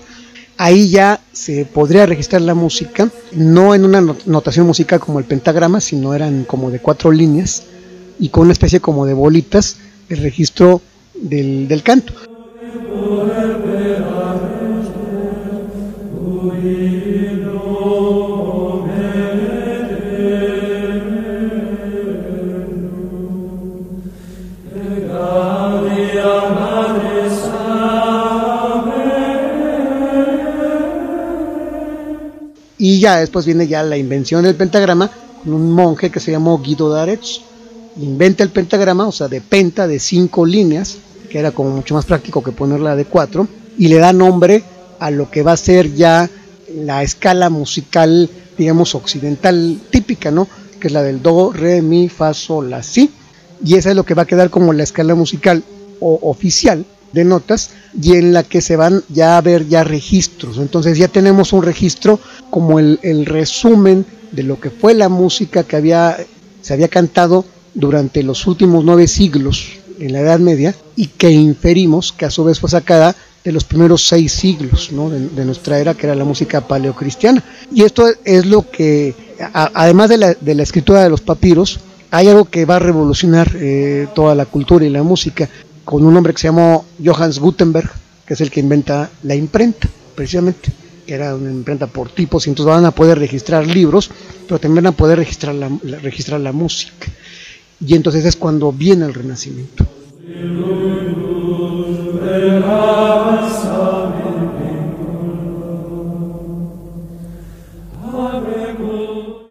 Ahí 0.58 0.90
ya 0.90 1.20
se 1.32 1.64
podría 1.64 2.06
registrar 2.06 2.42
la 2.42 2.54
música, 2.54 3.10
no 3.32 3.74
en 3.74 3.84
una 3.84 4.00
notación 4.26 4.66
musical 4.66 5.00
como 5.00 5.18
el 5.18 5.24
pentagrama, 5.24 5.80
sino 5.80 6.14
eran 6.14 6.44
como 6.44 6.70
de 6.70 6.80
cuatro 6.80 7.10
líneas 7.10 7.64
y 8.18 8.28
con 8.30 8.44
una 8.44 8.52
especie 8.52 8.80
como 8.80 9.06
de 9.06 9.14
bolitas 9.14 9.76
el 10.08 10.18
registro 10.18 10.80
del, 11.14 11.68
del 11.68 11.82
canto. 11.82 12.12
Y 32.96 33.00
ya 33.00 33.18
después 33.18 33.44
viene 33.44 33.68
ya 33.68 33.82
la 33.82 33.98
invención 33.98 34.42
del 34.42 34.54
pentagrama 34.54 35.10
con 35.44 35.52
un 35.52 35.70
monje 35.70 36.08
que 36.08 36.18
se 36.18 36.30
llamó 36.30 36.62
Guido 36.62 36.88
d'Arezzo. 36.88 37.42
Inventa 38.00 38.42
el 38.42 38.48
pentagrama, 38.48 39.06
o 39.06 39.12
sea, 39.12 39.28
de 39.28 39.42
penta, 39.42 39.86
de 39.86 39.98
cinco 39.98 40.46
líneas, 40.46 40.96
que 41.28 41.38
era 41.38 41.50
como 41.50 41.72
mucho 41.72 41.92
más 41.92 42.06
práctico 42.06 42.42
que 42.42 42.52
ponerla 42.52 42.96
de 42.96 43.04
cuatro, 43.04 43.48
y 43.76 43.88
le 43.88 43.98
da 43.98 44.14
nombre 44.14 44.64
a 44.98 45.10
lo 45.10 45.30
que 45.30 45.42
va 45.42 45.52
a 45.52 45.56
ser 45.58 45.92
ya 45.92 46.30
la 46.74 47.02
escala 47.02 47.50
musical, 47.50 48.30
digamos, 48.56 48.94
occidental 48.94 49.78
típica, 49.90 50.30
¿no? 50.30 50.48
Que 50.80 50.86
es 50.86 50.92
la 50.94 51.02
del 51.02 51.20
do, 51.20 51.52
re, 51.52 51.82
mi, 51.82 52.08
fa, 52.08 52.32
sol, 52.32 52.70
la, 52.70 52.82
si. 52.82 53.10
Y 53.62 53.74
esa 53.74 53.90
es 53.90 53.96
lo 53.96 54.06
que 54.06 54.14
va 54.14 54.22
a 54.22 54.26
quedar 54.26 54.48
como 54.48 54.72
la 54.72 54.84
escala 54.84 55.14
musical 55.14 55.62
o 56.00 56.18
oficial 56.22 56.86
de 57.16 57.24
notas 57.24 57.70
y 58.00 58.14
en 58.14 58.32
la 58.32 58.44
que 58.44 58.60
se 58.60 58.76
van 58.76 59.02
ya 59.08 59.36
a 59.36 59.40
ver 59.40 59.66
ya 59.66 59.82
registros. 59.82 60.58
Entonces 60.58 60.98
ya 60.98 61.08
tenemos 61.08 61.52
un 61.52 61.62
registro 61.62 62.20
como 62.50 62.78
el, 62.78 63.00
el 63.02 63.26
resumen 63.26 64.06
de 64.32 64.42
lo 64.42 64.60
que 64.60 64.70
fue 64.70 64.94
la 64.94 65.08
música 65.08 65.64
que 65.64 65.76
había, 65.76 66.16
se 66.60 66.74
había 66.74 66.88
cantado 66.88 67.44
durante 67.74 68.22
los 68.22 68.46
últimos 68.46 68.84
nueve 68.84 69.08
siglos 69.08 69.66
en 69.98 70.12
la 70.12 70.20
Edad 70.20 70.38
Media 70.38 70.74
y 70.94 71.06
que 71.06 71.30
inferimos 71.30 72.12
que 72.12 72.26
a 72.26 72.30
su 72.30 72.44
vez 72.44 72.60
fue 72.60 72.70
sacada 72.70 73.16
de 73.44 73.52
los 73.52 73.64
primeros 73.64 74.06
seis 74.06 74.32
siglos 74.32 74.90
¿no? 74.92 75.08
de, 75.08 75.44
nuestra 75.44 75.78
era, 75.78 75.94
que 75.94 76.06
era 76.06 76.16
la 76.16 76.24
música 76.24 76.66
paleocristiana. 76.66 77.42
Y 77.72 77.82
esto 77.82 78.06
es 78.24 78.44
lo 78.44 78.68
que, 78.68 79.14
además 79.52 80.10
de 80.10 80.18
la, 80.18 80.34
de 80.34 80.54
la, 80.54 80.64
escritura 80.64 81.04
de 81.04 81.10
los 81.10 81.20
papiros, 81.20 81.78
hay 82.10 82.28
algo 82.28 82.46
que 82.46 82.64
va 82.64 82.76
a 82.76 82.80
revolucionar 82.80 83.52
eh, 83.54 84.08
toda 84.14 84.34
la 84.34 84.46
cultura 84.46 84.84
y 84.84 84.90
la 84.90 85.04
música, 85.04 85.48
con 85.86 86.04
un 86.04 86.16
hombre 86.16 86.34
que 86.34 86.40
se 86.40 86.48
llamó 86.48 86.84
Johannes 87.02 87.38
Gutenberg, 87.38 87.88
que 88.26 88.34
es 88.34 88.40
el 88.40 88.50
que 88.50 88.58
inventa 88.60 89.08
la 89.22 89.36
imprenta, 89.36 89.88
precisamente. 90.16 90.72
Era 91.06 91.36
una 91.36 91.50
imprenta 91.50 91.86
por 91.86 92.10
tipos 92.10 92.46
y 92.46 92.50
entonces 92.50 92.74
van 92.74 92.84
a 92.84 92.90
poder 92.90 93.20
registrar 93.20 93.64
libros, 93.64 94.10
pero 94.48 94.58
también 94.58 94.82
van 94.82 94.92
a 94.92 94.96
poder 94.96 95.18
registrar 95.18 95.54
la, 95.54 95.70
registrar 96.02 96.40
la 96.40 96.50
música. 96.50 97.06
Y 97.80 97.94
entonces 97.94 98.24
es 98.24 98.34
cuando 98.34 98.72
viene 98.72 99.06
el 99.06 99.14
renacimiento. 99.14 99.86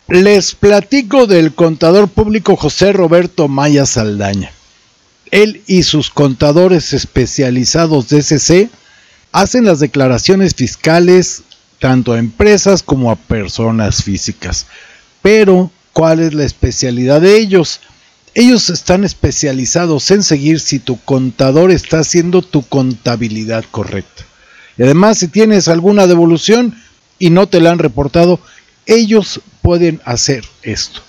Les 0.10 0.56
platico 0.56 1.28
del 1.28 1.54
contador 1.54 2.10
público 2.10 2.58
José 2.58 2.92
Roberto 2.92 3.48
Maya 3.48 3.86
Saldaña. 3.86 4.55
Él 5.32 5.64
y 5.68 5.84
sus 5.84 6.10
contadores 6.10 6.94
especializados 6.94 8.10
de 8.10 8.70
hacen 9.32 9.66
las 9.66 9.80
declaraciones 9.80 10.56
fiscales 10.56 11.44
tanto 11.80 12.14
a 12.14 12.20
empresas 12.20 12.84
como 12.84 13.12
a 13.12 13.16
personas 13.16 14.04
físicas. 14.04 14.68
Pero, 15.22 15.72
¿cuál 15.94 16.20
es 16.20 16.34
la 16.34 16.46
especialidad 16.46 17.22
de 17.22 17.38
ellos? 17.38 17.82
Ellos 18.34 18.70
están 18.70 19.04
especializados 19.04 20.10
en 20.12 20.24
seguir 20.24 20.60
si 20.60 20.80
tu 20.80 21.00
contador 21.02 21.72
está 21.72 22.00
haciendo 22.00 22.42
tu 22.42 22.64
contabilidad 22.64 23.66
correcta. 23.72 24.24
Y 24.78 24.84
además, 24.84 25.20
si 25.20 25.28
tienes 25.28 25.68
alguna 25.68 26.08
devolución 26.08 26.76
y 27.18 27.30
no 27.30 27.48
te 27.48 27.62
la 27.62 27.72
han 27.72 27.80
reportado, 27.80 28.40
ellos 28.86 29.42
pueden 29.62 30.02
hacer 30.06 30.44
esto. 30.64 31.02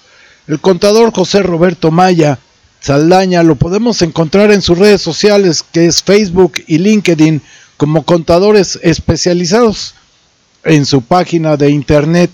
El 0.46 0.61
contador 0.61 1.12
José 1.12 1.42
Roberto 1.42 1.90
Maya 1.90 2.38
Saldaña. 2.87 3.42
Lo 3.42 3.57
podemos 3.57 4.01
encontrar 4.03 4.53
en 4.53 4.62
sus 4.62 4.79
redes 4.79 5.03
sociales, 5.03 5.64
que 5.72 5.87
es 5.87 6.05
Facebook 6.05 6.62
y 6.68 6.79
LinkedIn, 6.79 7.42
como 7.77 8.05
contadores 8.05 8.79
especializados. 8.81 9.96
En 10.62 10.87
su 10.87 11.03
página 11.03 11.57
de 11.57 11.70
internet 11.70 12.31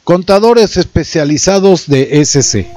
Contadores 0.05 0.77
especializados 0.77 1.89
de 1.89 2.25
SC. 2.25 2.69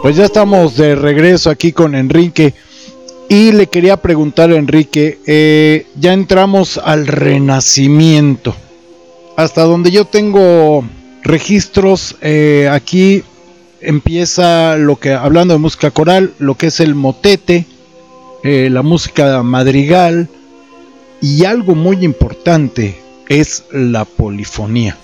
Pues 0.00 0.16
ya 0.16 0.24
estamos 0.24 0.74
de 0.78 0.94
regreso 0.94 1.50
aquí 1.50 1.72
con 1.72 1.94
Enrique. 1.94 2.54
Y 3.28 3.52
le 3.52 3.66
quería 3.66 3.96
preguntar 3.96 4.50
a 4.50 4.56
Enrique, 4.56 5.18
eh, 5.26 5.86
ya 5.98 6.12
entramos 6.12 6.78
al 6.78 7.08
renacimiento. 7.08 8.54
Hasta 9.36 9.62
donde 9.62 9.90
yo 9.90 10.04
tengo 10.04 10.84
registros, 11.22 12.16
eh, 12.20 12.68
aquí 12.70 13.24
empieza 13.80 14.76
lo 14.76 14.96
que, 14.96 15.12
hablando 15.12 15.54
de 15.54 15.58
música 15.58 15.90
coral, 15.90 16.34
lo 16.38 16.54
que 16.54 16.68
es 16.68 16.78
el 16.78 16.94
motete, 16.94 17.66
eh, 18.44 18.68
la 18.70 18.82
música 18.82 19.42
madrigal 19.42 20.28
y 21.20 21.44
algo 21.44 21.74
muy 21.74 22.04
importante 22.04 23.00
es 23.28 23.64
la 23.72 24.04
polifonía. 24.04 24.96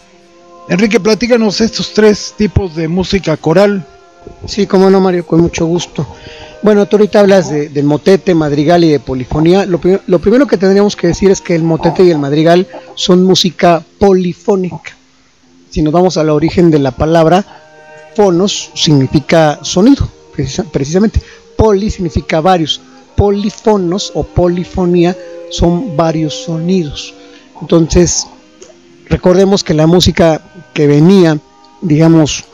Enrique, 0.68 1.00
platícanos 1.00 1.60
estos 1.60 1.92
tres 1.92 2.34
tipos 2.36 2.76
de 2.76 2.86
música 2.86 3.36
coral. 3.36 3.84
Sí, 4.46 4.68
como 4.68 4.88
no, 4.90 5.00
Mario, 5.00 5.26
con 5.26 5.40
mucho 5.40 5.66
gusto. 5.66 6.06
Bueno, 6.62 6.86
tú 6.86 6.96
ahorita 6.96 7.18
hablas 7.18 7.50
de, 7.50 7.68
del 7.70 7.84
motete, 7.84 8.36
madrigal 8.36 8.84
y 8.84 8.90
de 8.90 9.00
polifonía. 9.00 9.66
Lo, 9.66 9.80
lo, 10.06 10.18
primero 10.20 10.46
que 10.46 10.56
tendríamos 10.56 10.94
que 10.94 11.08
decir 11.08 11.32
es 11.32 11.40
que 11.40 11.56
el 11.56 11.64
motete 11.64 12.04
y 12.04 12.10
el 12.10 12.18
madrigal 12.18 12.68
son 12.94 13.24
música 13.24 13.82
polifónica. 13.98 14.96
Si 15.70 15.82
nos 15.82 15.92
vamos 15.92 16.16
al 16.18 16.30
origen 16.30 16.70
de 16.70 16.78
la 16.78 16.92
palabra, 16.92 17.44
fonos 18.14 18.70
significa 18.74 19.58
sonido, 19.62 20.08
precisamente. 20.70 21.20
Poli 21.56 21.90
significa 21.90 22.40
varios. 22.40 22.80
Polifonos 23.16 24.12
o 24.14 24.22
polifonía 24.22 25.16
son 25.50 25.96
varios 25.96 26.44
sonidos. 26.44 27.12
Entonces, 27.60 28.28
recordemos 29.08 29.64
que 29.64 29.74
la 29.74 29.88
música 29.88 30.42
que 30.74 30.86
venía, 30.86 31.38
digamos, 31.80 32.44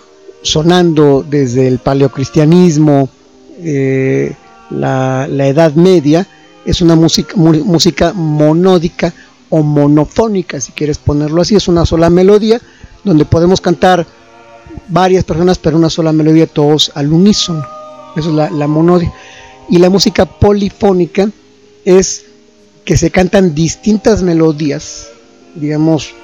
sonando 0.43 1.23
desde 1.29 1.69
el 1.69 1.79
paleocristianismo, 1.79 3.11
eh, 3.59 4.35
la, 4.71 5.27
Edad 5.29 5.75
Media 5.75 6.27
es 6.65 6.81
una 6.81 6.97
música, 6.97 7.35
música 7.37 8.13
monódica 8.13 9.13
o 9.51 9.63
monofónica, 9.63 10.61
si 10.61 10.73
quieres 10.73 10.99
ponerlo 10.99 11.41
así, 11.41 11.57
es 11.57 11.69
una 11.69 11.87
sola 11.87 12.11
melodía 12.11 12.61
donde 13.05 13.25
podemos 13.25 13.61
cantar 13.61 14.07
varias 14.89 15.25
personas, 15.25 15.59
pero 15.59 15.77
una 15.77 15.91
sola 15.91 16.13
melodía, 16.13 16.47
todos 16.47 16.93
al 16.95 17.13
unísono. 17.13 17.65
Eso 18.17 18.31
es 18.31 18.35
la, 18.35 18.51
la 18.51 18.67
monodia. 18.67 19.13
Y 19.71 19.79
la 19.79 19.89
música 19.89 20.27
polifónica 20.27 21.31
es 21.85 22.25
que 22.85 22.97
se 22.97 23.11
cantan 23.11 23.55
distintas 23.55 24.23
melodías, 24.23 25.09
digamos, 25.55 26.15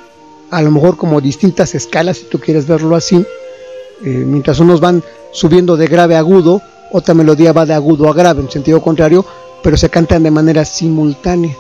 a 0.51 0.63
lo 0.63 0.71
mejor 0.71 0.97
como 0.97 1.21
distintas 1.21 1.75
escalas, 1.75 2.19
si 2.19 2.25
tú 2.25 2.39
quieres 2.39 2.67
verlo 2.67 2.97
así, 2.97 3.17
eh, 4.05 4.09
mientras 4.09 4.61
unos 4.61 4.81
van 4.81 5.03
subiendo 5.33 5.77
de 5.77 5.87
grave 5.89 6.17
agudo, 6.17 6.63
otra 6.97 7.13
melodía 7.13 7.53
va 7.53 7.67
de 7.67 7.75
agudo 7.75 8.09
a 8.09 8.15
grave 8.15 8.41
en 8.41 8.49
sentido 8.49 8.81
contrario, 8.81 9.27
pero 9.65 9.77
se 9.77 9.91
cantan 9.91 10.23
de 10.23 10.31
manera 10.31 10.65
simultánea. 10.65 11.57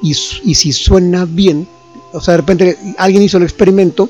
Y, 0.00 0.14
si 0.14 0.72
suena 0.72 1.24
bien, 1.24 1.66
o 2.12 2.20
sea, 2.20 2.34
de 2.34 2.38
repente 2.38 2.78
alguien 2.96 3.24
hizo 3.24 3.38
el 3.38 3.42
experimento 3.42 4.08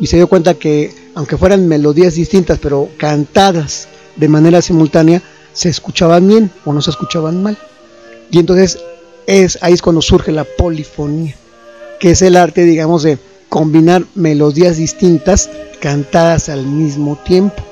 y 0.00 0.08
se 0.08 0.16
dio 0.16 0.26
cuenta 0.26 0.54
que 0.54 0.92
aunque 1.14 1.36
fueran 1.36 1.68
melodías 1.68 2.16
distintas, 2.16 2.58
pero 2.58 2.88
cantadas 2.96 3.86
de 4.16 4.26
manera 4.26 4.60
simultánea, 4.60 5.22
se 5.52 5.68
escuchaban 5.68 6.26
bien 6.26 6.50
o 6.64 6.72
no 6.72 6.82
se 6.82 6.90
escuchaban 6.90 7.40
mal. 7.40 7.56
Y 8.32 8.40
entonces 8.40 8.80
es 9.28 9.56
ahí 9.62 9.74
es 9.74 9.82
cuando 9.82 10.02
surge 10.02 10.32
la 10.32 10.42
polifonía, 10.42 11.36
que 12.00 12.10
es 12.10 12.22
el 12.22 12.34
arte, 12.34 12.64
digamos, 12.64 13.04
de 13.04 13.20
combinar 13.48 14.02
melodías 14.16 14.78
distintas 14.78 15.48
cantadas 15.80 16.48
al 16.48 16.66
mismo 16.66 17.16
tiempo. 17.24 17.62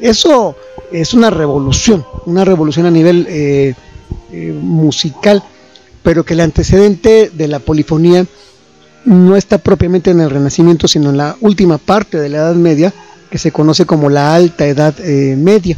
Eso 0.00 0.56
es 0.92 1.14
una 1.14 1.30
revolución, 1.30 2.04
una 2.26 2.44
revolución 2.44 2.86
a 2.86 2.90
nivel 2.90 3.26
eh, 3.28 3.74
eh, 4.32 4.52
musical, 4.52 5.42
pero 6.02 6.24
que 6.24 6.34
el 6.34 6.40
antecedente 6.40 7.30
de 7.32 7.48
la 7.48 7.58
polifonía 7.58 8.26
no 9.04 9.36
está 9.36 9.58
propiamente 9.58 10.10
en 10.10 10.20
el 10.20 10.30
Renacimiento, 10.30 10.86
sino 10.86 11.10
en 11.10 11.16
la 11.16 11.36
última 11.40 11.78
parte 11.78 12.18
de 12.18 12.28
la 12.28 12.38
Edad 12.38 12.54
Media, 12.54 12.92
que 13.30 13.38
se 13.38 13.52
conoce 13.52 13.86
como 13.86 14.08
la 14.08 14.34
Alta 14.34 14.66
Edad 14.66 14.94
eh, 15.00 15.36
Media. 15.36 15.76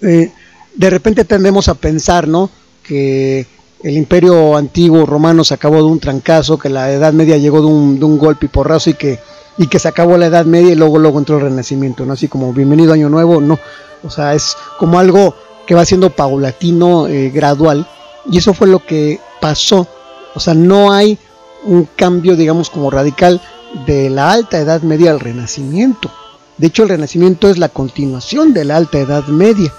De 0.00 0.90
repente 0.90 1.24
tendemos 1.24 1.68
a 1.68 1.74
pensar, 1.74 2.28
¿no? 2.28 2.50
Que 2.84 3.46
el 3.82 3.96
imperio 3.96 4.56
antiguo 4.56 5.06
romano 5.06 5.44
se 5.44 5.54
acabó 5.54 5.76
de 5.76 5.84
un 5.84 6.00
trancazo, 6.00 6.58
que 6.58 6.68
la 6.68 6.92
Edad 6.92 7.12
Media 7.12 7.36
llegó 7.36 7.60
de 7.60 7.66
un, 7.66 7.98
de 7.98 8.04
un 8.04 8.18
golpe 8.18 8.46
y 8.46 8.48
porrazo 8.48 8.90
y 8.90 8.94
que, 8.94 9.18
y 9.58 9.66
que 9.66 9.80
se 9.80 9.88
acabó 9.88 10.16
la 10.16 10.26
Edad 10.26 10.46
Media 10.46 10.72
y 10.72 10.76
luego, 10.76 10.98
luego 10.98 11.18
entró 11.18 11.36
el 11.36 11.42
Renacimiento, 11.42 12.06
¿no? 12.06 12.12
Así 12.12 12.28
como 12.28 12.52
bienvenido 12.52 12.92
Año 12.92 13.08
Nuevo, 13.08 13.40
no. 13.40 13.58
O 14.04 14.10
sea, 14.10 14.34
es 14.34 14.56
como 14.78 14.98
algo 14.98 15.34
que 15.66 15.74
va 15.74 15.84
siendo 15.84 16.10
paulatino, 16.10 17.08
eh, 17.08 17.30
gradual, 17.30 17.86
y 18.30 18.38
eso 18.38 18.54
fue 18.54 18.68
lo 18.68 18.78
que 18.84 19.20
pasó. 19.40 19.86
O 20.34 20.40
sea, 20.40 20.54
no 20.54 20.92
hay 20.92 21.18
un 21.64 21.88
cambio, 21.96 22.36
digamos, 22.36 22.70
como 22.70 22.90
radical 22.90 23.40
de 23.84 24.08
la 24.08 24.30
alta 24.30 24.58
edad 24.58 24.82
media 24.82 25.10
al 25.10 25.20
renacimiento. 25.20 26.10
De 26.56 26.68
hecho, 26.68 26.84
el 26.84 26.88
renacimiento 26.90 27.50
es 27.50 27.58
la 27.58 27.68
continuación 27.68 28.54
de 28.54 28.64
la 28.64 28.76
alta 28.76 28.98
edad 28.98 29.26
media. 29.26 29.72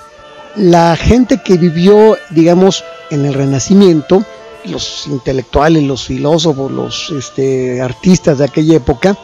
La 0.55 0.95
gente 0.97 1.41
que 1.43 1.57
vivió, 1.57 2.17
digamos, 2.31 2.83
en 3.09 3.25
el 3.25 3.33
renacimiento, 3.33 4.23
los 4.65 5.07
intelectuales, 5.07 5.83
los 5.83 6.05
filósofos, 6.05 6.71
los 6.71 7.11
este, 7.11 7.81
artistas 7.81 8.39
de 8.39 8.45
aquella 8.45 8.75
época, 8.75 9.17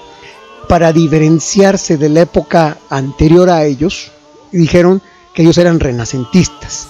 para 0.67 0.93
diferenciarse 0.93 1.97
de 1.97 2.09
la 2.09 2.21
época 2.21 2.77
anterior 2.89 3.49
a 3.49 3.65
ellos, 3.65 4.11
dijeron 4.51 5.01
que 5.33 5.41
ellos 5.41 5.57
eran 5.57 5.79
renacentistas 5.79 6.87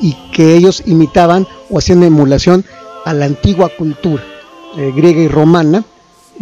y 0.00 0.16
que 0.32 0.54
ellos 0.54 0.82
imitaban 0.86 1.46
o 1.68 1.78
hacían 1.78 2.02
emulación 2.02 2.64
a 3.04 3.12
la 3.12 3.26
antigua 3.26 3.70
cultura 3.76 4.22
eh, 4.76 4.92
griega 4.94 5.20
y 5.20 5.28
romana, 5.28 5.84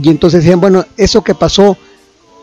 y 0.00 0.10
entonces 0.10 0.42
decían, 0.42 0.60
bueno, 0.60 0.84
eso 0.96 1.22
que 1.22 1.34
pasó 1.34 1.76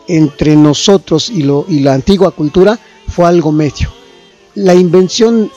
entre 0.08 0.56
nosotros 0.56 1.30
y, 1.30 1.42
lo, 1.42 1.64
y 1.68 1.80
la 1.80 1.94
antigua 1.94 2.32
cultura 2.32 2.78
fue 3.08 3.26
algo 3.26 3.52
medio. 3.52 3.88
La 4.54 4.74
invención 4.74 5.50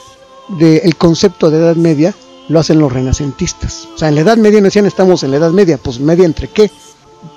del 0.58 0.96
concepto 0.96 1.50
de 1.50 1.58
Edad 1.58 1.76
Media 1.76 2.14
lo 2.48 2.60
hacen 2.60 2.78
los 2.78 2.92
renacentistas. 2.92 3.88
O 3.94 3.98
sea, 3.98 4.08
en 4.08 4.14
la 4.14 4.20
Edad 4.22 4.36
Media 4.36 4.60
no 4.60 4.66
decían 4.66 4.86
estamos 4.86 5.22
en 5.22 5.32
la 5.32 5.38
Edad 5.38 5.50
Media, 5.50 5.78
pues 5.78 6.00
media 6.00 6.24
entre 6.24 6.48
qué. 6.48 6.70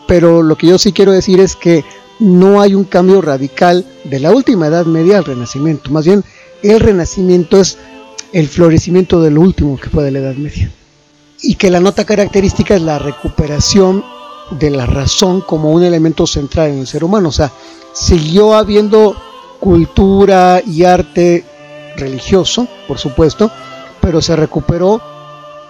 Pero 0.08 0.44
lo 0.44 0.58
que 0.58 0.68
yo 0.68 0.78
sí 0.78 0.92
quiero 0.92 1.12
decir 1.12 1.40
es 1.40 1.56
que 1.56 1.84
no 2.20 2.62
hay 2.62 2.76
un 2.76 2.84
cambio 2.84 3.22
radical 3.22 3.86
de 4.04 4.20
la 4.20 4.32
última 4.32 4.68
Edad 4.68 4.86
Media 4.86 5.18
al 5.18 5.26
Renacimiento. 5.26 5.90
Más 5.92 6.06
bien, 6.06 6.24
el 6.62 6.80
Renacimiento 6.80 7.60
es 7.60 7.78
el 8.32 8.48
florecimiento 8.48 9.22
de 9.22 9.32
lo 9.32 9.42
último 9.42 9.80
que 9.80 9.90
fue 9.90 10.04
de 10.04 10.12
la 10.12 10.20
Edad 10.20 10.36
Media. 10.36 10.72
Y 11.42 11.56
que 11.56 11.70
la 11.70 11.80
nota 11.80 12.06
característica 12.06 12.76
es 12.76 12.82
la 12.82 13.00
recuperación 13.00 14.04
de 14.52 14.70
la 14.70 14.86
razón 14.86 15.42
como 15.42 15.72
un 15.72 15.84
elemento 15.84 16.28
central 16.28 16.72
en 16.72 16.80
el 16.80 16.88
ser 16.88 17.04
humano. 17.04 17.30
O 17.30 17.34
sea, 17.34 17.52
siguió 17.94 18.54
habiendo 18.54 19.16
cultura 19.60 20.62
y 20.66 20.84
arte 20.84 21.46
religioso, 21.96 22.68
por 22.88 22.98
supuesto, 22.98 23.52
pero 24.02 24.22
se 24.22 24.36
recuperó 24.36 25.02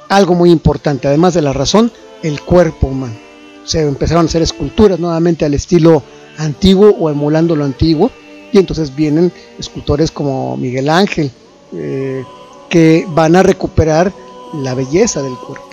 algo 0.09 0.35
muy 0.35 0.51
importante, 0.51 1.07
además 1.07 1.33
de 1.33 1.41
la 1.41 1.53
razón, 1.53 1.91
el 2.21 2.41
cuerpo 2.41 2.87
humano. 2.87 3.15
Se 3.65 3.81
empezaron 3.81 4.25
a 4.25 4.29
hacer 4.29 4.41
esculturas 4.41 4.99
nuevamente 4.99 5.45
al 5.45 5.53
estilo 5.53 6.03
antiguo 6.37 6.95
o 6.99 7.09
emulando 7.09 7.55
lo 7.55 7.65
antiguo, 7.65 8.11
y 8.51 8.59
entonces 8.59 8.95
vienen 8.95 9.31
escultores 9.57 10.11
como 10.11 10.55
Miguel 10.57 10.89
Ángel, 10.89 11.31
eh, 11.73 12.23
que 12.69 13.05
van 13.09 13.35
a 13.35 13.43
recuperar 13.43 14.11
la 14.53 14.73
belleza 14.73 15.21
del 15.21 15.35
cuerpo. 15.35 15.69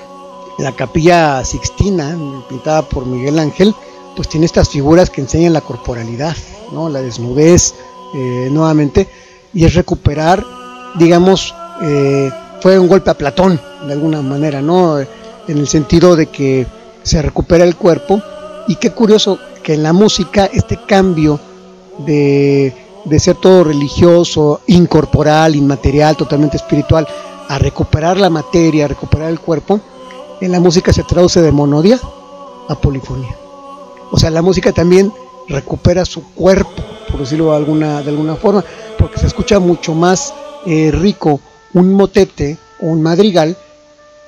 La 0.59 0.73
capilla 0.73 1.45
Sixtina, 1.45 2.17
pintada 2.49 2.83
por 2.83 3.07
Miguel 3.07 3.39
Ángel, 3.39 3.75
pues 4.17 4.29
tiene 4.29 4.47
estas 4.47 4.69
figuras 4.69 5.11
que 5.11 5.21
enseñan 5.21 5.53
la 5.53 5.61
corporalidad, 5.61 6.37
¿no? 6.73 6.89
la 6.89 7.01
desnudez, 7.01 7.75
eh, 8.15 8.49
nuevamente, 8.51 9.09
y 9.55 9.65
es 9.65 9.75
recuperar, 9.75 10.45
digamos, 10.99 11.55
eh, 11.83 12.31
fue 12.61 12.79
un 12.79 12.89
golpe 12.89 13.11
a 13.11 13.15
Platón, 13.15 13.61
de 13.87 13.93
alguna 13.93 14.21
manera, 14.21 14.61
¿no? 14.61 14.99
En 15.01 15.07
el 15.59 15.67
sentido 15.69 16.17
de 16.17 16.27
que 16.27 16.67
se 17.03 17.23
recupera 17.23 17.65
el 17.65 17.77
cuerpo, 17.77 18.23
y 18.69 18.77
qué 18.77 18.93
curioso 18.93 19.39
que 19.63 19.75
en 19.75 19.83
la 19.83 19.93
música 19.93 20.49
este 20.53 20.79
cambio 20.87 21.41
de, 21.99 22.75
de 23.05 23.21
ser 23.21 23.37
todo 23.37 23.65
religioso, 23.65 24.61
incorporal, 24.67 25.57
inmaterial, 25.57 26.17
totalmente 26.17 26.57
espiritual, 26.57 27.07
a 27.49 27.59
recuperar 27.59 28.17
la 28.17 28.31
materia, 28.31 28.85
a 28.85 28.89
recuperar 28.89 29.29
el 29.31 29.41
cuerpo, 29.41 29.81
en 30.41 30.53
la 30.53 30.61
música 30.61 30.93
se 30.93 31.03
traduce 31.03 31.43
de 31.43 31.53
monodia 31.53 31.99
a 32.69 32.75
polifonía. 32.77 33.37
O 34.11 34.19
sea, 34.19 34.31
la 34.31 34.43
música 34.43 34.73
también 34.73 35.13
recupera 35.49 36.05
su 36.05 36.23
cuerpo, 36.33 36.83
por 37.11 37.21
decirlo 37.21 37.51
de 37.51 37.57
alguna, 37.57 38.03
de 38.03 38.11
alguna 38.11 38.37
forma, 38.37 38.65
porque 38.99 39.19
se 39.19 39.27
escucha 39.27 39.59
mucho 39.59 39.95
más 39.95 40.33
eh, 40.67 40.91
rico 40.93 41.41
un 41.75 41.95
motete 41.95 42.59
o 42.81 42.87
un 42.87 43.03
madrigal 43.03 43.57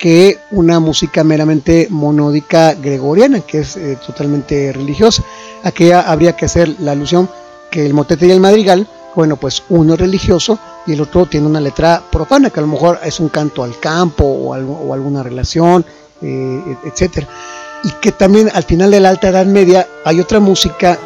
que 0.03 0.41
una 0.51 0.81
música 0.81 1.23
meramente 1.23 1.87
monódica 1.89 2.75
gregoriana, 2.75 3.39
que 3.43 3.61
es 3.61 3.77
eh, 3.77 3.97
totalmente 4.05 4.73
religiosa. 4.73 5.23
Aquí 5.63 5.93
habría 5.93 6.35
que 6.35 6.47
hacer 6.47 6.75
la 6.81 6.91
alusión 6.91 7.31
que 7.71 7.87
el 7.87 7.95
motete 7.95 8.27
y 8.27 8.33
el 8.33 8.41
madrigal, 8.41 8.85
bueno, 9.15 9.37
pues 9.37 9.63
uno 9.69 9.95
es 9.95 10.01
religioso 10.01 10.59
y 10.89 10.95
el 10.95 11.03
otro 11.03 11.27
tiene 11.27 11.47
una 11.47 11.61
letra 11.61 12.03
profana, 12.11 12.51
que 12.51 12.59
a 12.59 12.63
lo 12.63 12.67
mejor 12.67 12.99
es 13.05 13.21
un 13.21 13.29
canto 13.29 13.63
al 13.63 13.79
campo 13.79 14.25
o, 14.25 14.53
algo, 14.53 14.93
alguna 14.93 15.23
relación, 15.23 15.87
eh, 16.21 16.77
etcétera. 16.85 17.29
Y 17.85 17.91
que 18.01 18.11
también 18.11 18.51
al 18.53 18.65
final 18.65 18.91
de 18.91 18.99
la 18.99 19.11
Alta 19.11 19.29
Edad 19.29 19.47
Media 19.47 19.87
hay 20.05 20.19
otra 20.19 20.41
música 20.41 20.99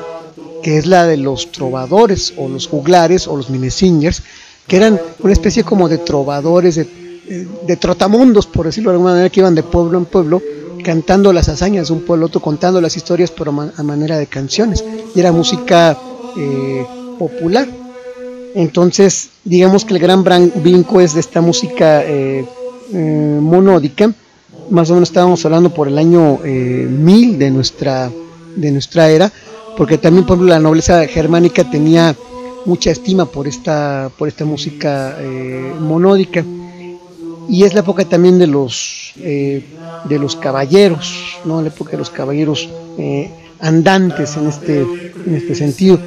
que 0.63 0.79
es 0.79 0.87
la 0.87 1.05
de 1.05 1.19
los 1.19 1.53
trovadores 1.53 2.33
o 2.39 2.49
los 2.49 2.67
juglares 2.67 3.29
o 3.29 3.37
los 3.37 3.51
minesingers, 3.51 4.23
que 4.67 4.79
eran 4.79 4.99
una 5.19 5.35
especie 5.35 5.65
como 5.65 5.87
de 5.87 5.99
trovadores, 5.99 6.77
de, 6.77 7.06
de 7.29 7.77
trotamundos, 7.77 8.47
por 8.47 8.67
decirlo 8.67 8.91
de 8.91 8.97
alguna 8.97 9.13
manera, 9.13 9.31
que 9.31 9.41
iban 9.41 9.55
de 9.55 9.63
pueblo 9.63 9.99
en 9.99 10.05
pueblo 10.05 10.43
cantando 10.87 11.33
las 11.33 11.49
hazañas 11.49 11.89
de 11.89 11.95
un 11.95 12.03
pueblo 12.03 12.27
otro, 12.27 12.41
contando 12.41 12.81
las 12.81 12.97
historias, 12.97 13.33
pero 13.33 13.51
a 13.51 13.83
manera 13.83 14.19
de 14.19 14.29
canciones. 14.29 14.85
Y 15.17 15.19
era 15.19 15.33
música 15.33 15.99
eh, 16.37 16.87
popular. 17.19 17.67
Entonces, 18.55 19.31
digamos 19.43 19.85
que 19.85 19.95
el 19.95 19.99
gran 19.99 20.23
brinco 20.23 21.01
es 21.01 21.15
de 21.15 21.21
esta 21.21 21.41
música 21.41 22.05
eh, 22.05 22.47
eh, 22.93 23.39
monódica. 23.41 24.13
Más 24.71 24.89
o 24.91 24.95
menos 24.95 25.09
estábamos 25.09 25.45
hablando 25.45 25.75
por 25.75 25.89
el 25.89 25.99
año 25.99 26.39
1000 26.45 27.37
de 27.37 27.51
nuestra, 27.51 28.09
de 28.55 28.71
nuestra 28.71 29.11
era, 29.11 29.33
porque 29.77 29.99
también, 29.99 30.25
por 30.25 30.37
ejemplo, 30.37 30.55
la 30.55 30.61
nobleza 30.61 31.05
germánica 31.09 31.69
tenía 31.69 32.15
mucha 32.65 32.93
estima 32.93 33.27
por 33.27 33.49
esta, 33.49 34.09
por 34.17 34.29
esta 34.29 34.45
música 34.45 35.19
monódica. 35.81 36.45
Y 37.49 37.65
es 37.65 37.75
la 37.75 37.81
época 37.81 38.05
también 38.05 38.39
de 38.39 38.47
los, 38.47 39.13
de 39.17 40.19
los 40.19 40.37
caballeros, 40.37 41.39
¿no? 41.45 41.63
la 41.63 41.69
época 41.69 41.93
de 41.93 41.99
los 41.99 42.11
caballeros 42.11 42.69
andantes 43.61 44.37
en 44.37 44.49
este, 44.49 44.81
en 44.81 45.35
este 45.35 45.55
sentido. 45.55 45.99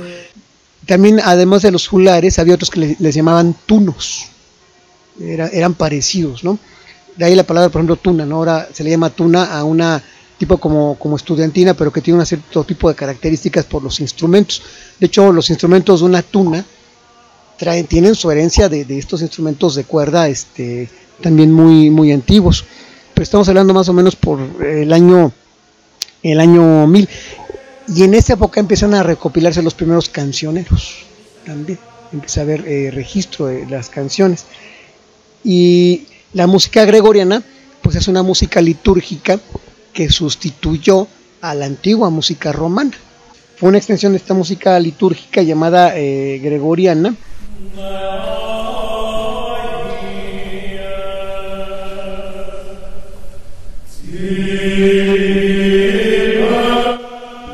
También, 0.86 1.20
además 1.24 1.62
de 1.62 1.72
los 1.72 1.88
julares, 1.88 2.40
había 2.40 2.56
otros 2.56 2.72
que 2.72 2.96
les, 2.98 3.16
llamaban 3.16 3.56
tunos, 3.66 4.28
eran 5.20 5.74
parecidos, 5.76 6.44
¿no? 6.44 6.58
De 7.16 7.26
ahí 7.26 7.36
la 7.36 7.44
palabra, 7.44 7.70
por 7.70 7.80
ejemplo, 7.80 7.98
tuna, 7.98 8.26
¿no? 8.26 8.38
Ahora 8.38 8.70
se 8.74 8.84
le 8.84 8.90
llama 8.90 9.10
tuna 9.10 9.58
a 9.58 9.64
una 9.64 10.02
tipo 10.40 10.58
como, 10.58 10.98
como 10.98 11.18
estudiantina, 11.18 11.74
pero 11.74 11.92
que 11.92 12.02
tiene 12.02 12.20
un 12.20 12.26
cierto 12.26 12.64
tipo 12.64 12.88
de 12.88 12.96
características 12.96 13.66
por 13.66 13.84
los 13.84 14.00
instrumentos. 14.00 14.64
De 14.98 15.08
hecho, 15.08 15.32
los 15.34 15.50
instrumentos 15.50 16.00
de 16.00 16.06
una 16.06 16.22
tuna 16.22 16.66
traen, 17.58 17.86
tienen 17.86 18.16
su 18.16 18.32
herencia 18.32 18.70
de, 18.70 18.86
estos 18.98 19.22
instrumentos 19.22 19.76
de 19.76 19.84
cuerda 19.84 20.30
este, 20.30 20.90
también 21.22 21.52
muy, 21.52 21.90
muy 21.90 22.12
antiguos. 22.12 22.66
Pero 23.14 23.24
estamos 23.24 23.50
hablando 23.50 23.74
más 23.74 23.90
o 23.90 23.94
menos 23.94 24.16
por 24.16 24.40
el 24.64 24.94
año, 24.94 25.32
el 26.24 26.40
año 26.40 26.88
1000. 26.88 27.10
Y 27.96 28.04
en 28.04 28.14
esa 28.14 28.34
época 28.34 28.60
empiezan 28.60 28.94
a 28.94 29.04
recopilarse 29.04 29.64
los 29.64 29.74
primeros 29.74 30.10
cancioneros 30.10 31.00
también. 31.46 31.80
Empieza 32.12 32.42
a 32.42 32.44
haber 32.44 32.68
eh, 32.68 32.92
registro 32.92 33.48
de 33.48 33.66
las 33.68 33.90
canciones. 33.90 34.46
Y 35.44 36.06
la 36.34 36.48
música 36.48 36.86
gregoriana, 36.86 37.44
pues 37.82 37.96
es 37.96 38.08
una 38.08 38.24
música 38.24 38.62
litúrgica 38.62 39.40
que 39.94 40.10
sustituyó 40.10 41.08
a 41.42 41.56
la 41.56 41.66
antigua 41.66 42.10
música 42.10 42.52
romana. 42.52 42.92
Fue 43.58 43.70
una 43.70 43.78
extensión 43.78 44.14
de 44.14 44.20
esta 44.20 44.34
música 44.34 44.80
litúrgica 44.80 45.42
llamada 45.42 45.98
eh, 45.98 46.40
gregoriana. 46.42 47.16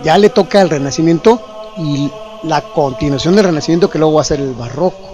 Ya 0.04 0.18
le 0.18 0.30
toca 0.30 0.62
el 0.62 0.70
Renacimiento 0.70 1.74
y 1.78 2.10
la 2.44 2.62
continuación 2.62 3.36
del 3.36 3.46
Renacimiento 3.46 3.90
que 3.90 3.98
luego 3.98 4.16
va 4.16 4.22
a 4.22 4.26
ser 4.26 4.40
el 4.40 4.54
Barroco. 4.54 5.10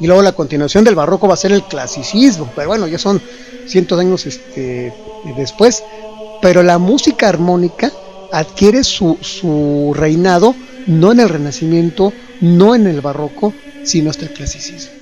y 0.00 0.06
luego 0.06 0.22
la 0.22 0.32
continuación 0.32 0.84
del 0.84 0.94
barroco 0.94 1.26
va 1.26 1.34
a 1.34 1.36
ser 1.36 1.50
el 1.50 1.64
clasicismo, 1.64 2.48
pero 2.54 2.68
bueno, 2.68 2.86
ya 2.86 2.98
son 2.98 3.20
cientos 3.66 3.98
de 3.98 4.04
años 4.04 4.26
este, 4.26 4.94
después, 5.36 5.82
pero 6.40 6.62
la 6.62 6.78
música 6.78 7.28
armónica 7.28 7.90
adquiere 8.30 8.84
su, 8.84 9.18
su 9.20 9.92
reinado 9.96 10.54
no 10.86 11.10
en 11.12 11.20
el 11.20 11.28
renacimiento, 11.28 12.12
no 12.40 12.74
en 12.74 12.86
el 12.86 13.00
barroco, 13.00 13.52
sino 13.84 14.10
hasta 14.10 14.26
el 14.26 14.32
clasicismo. 14.32 14.92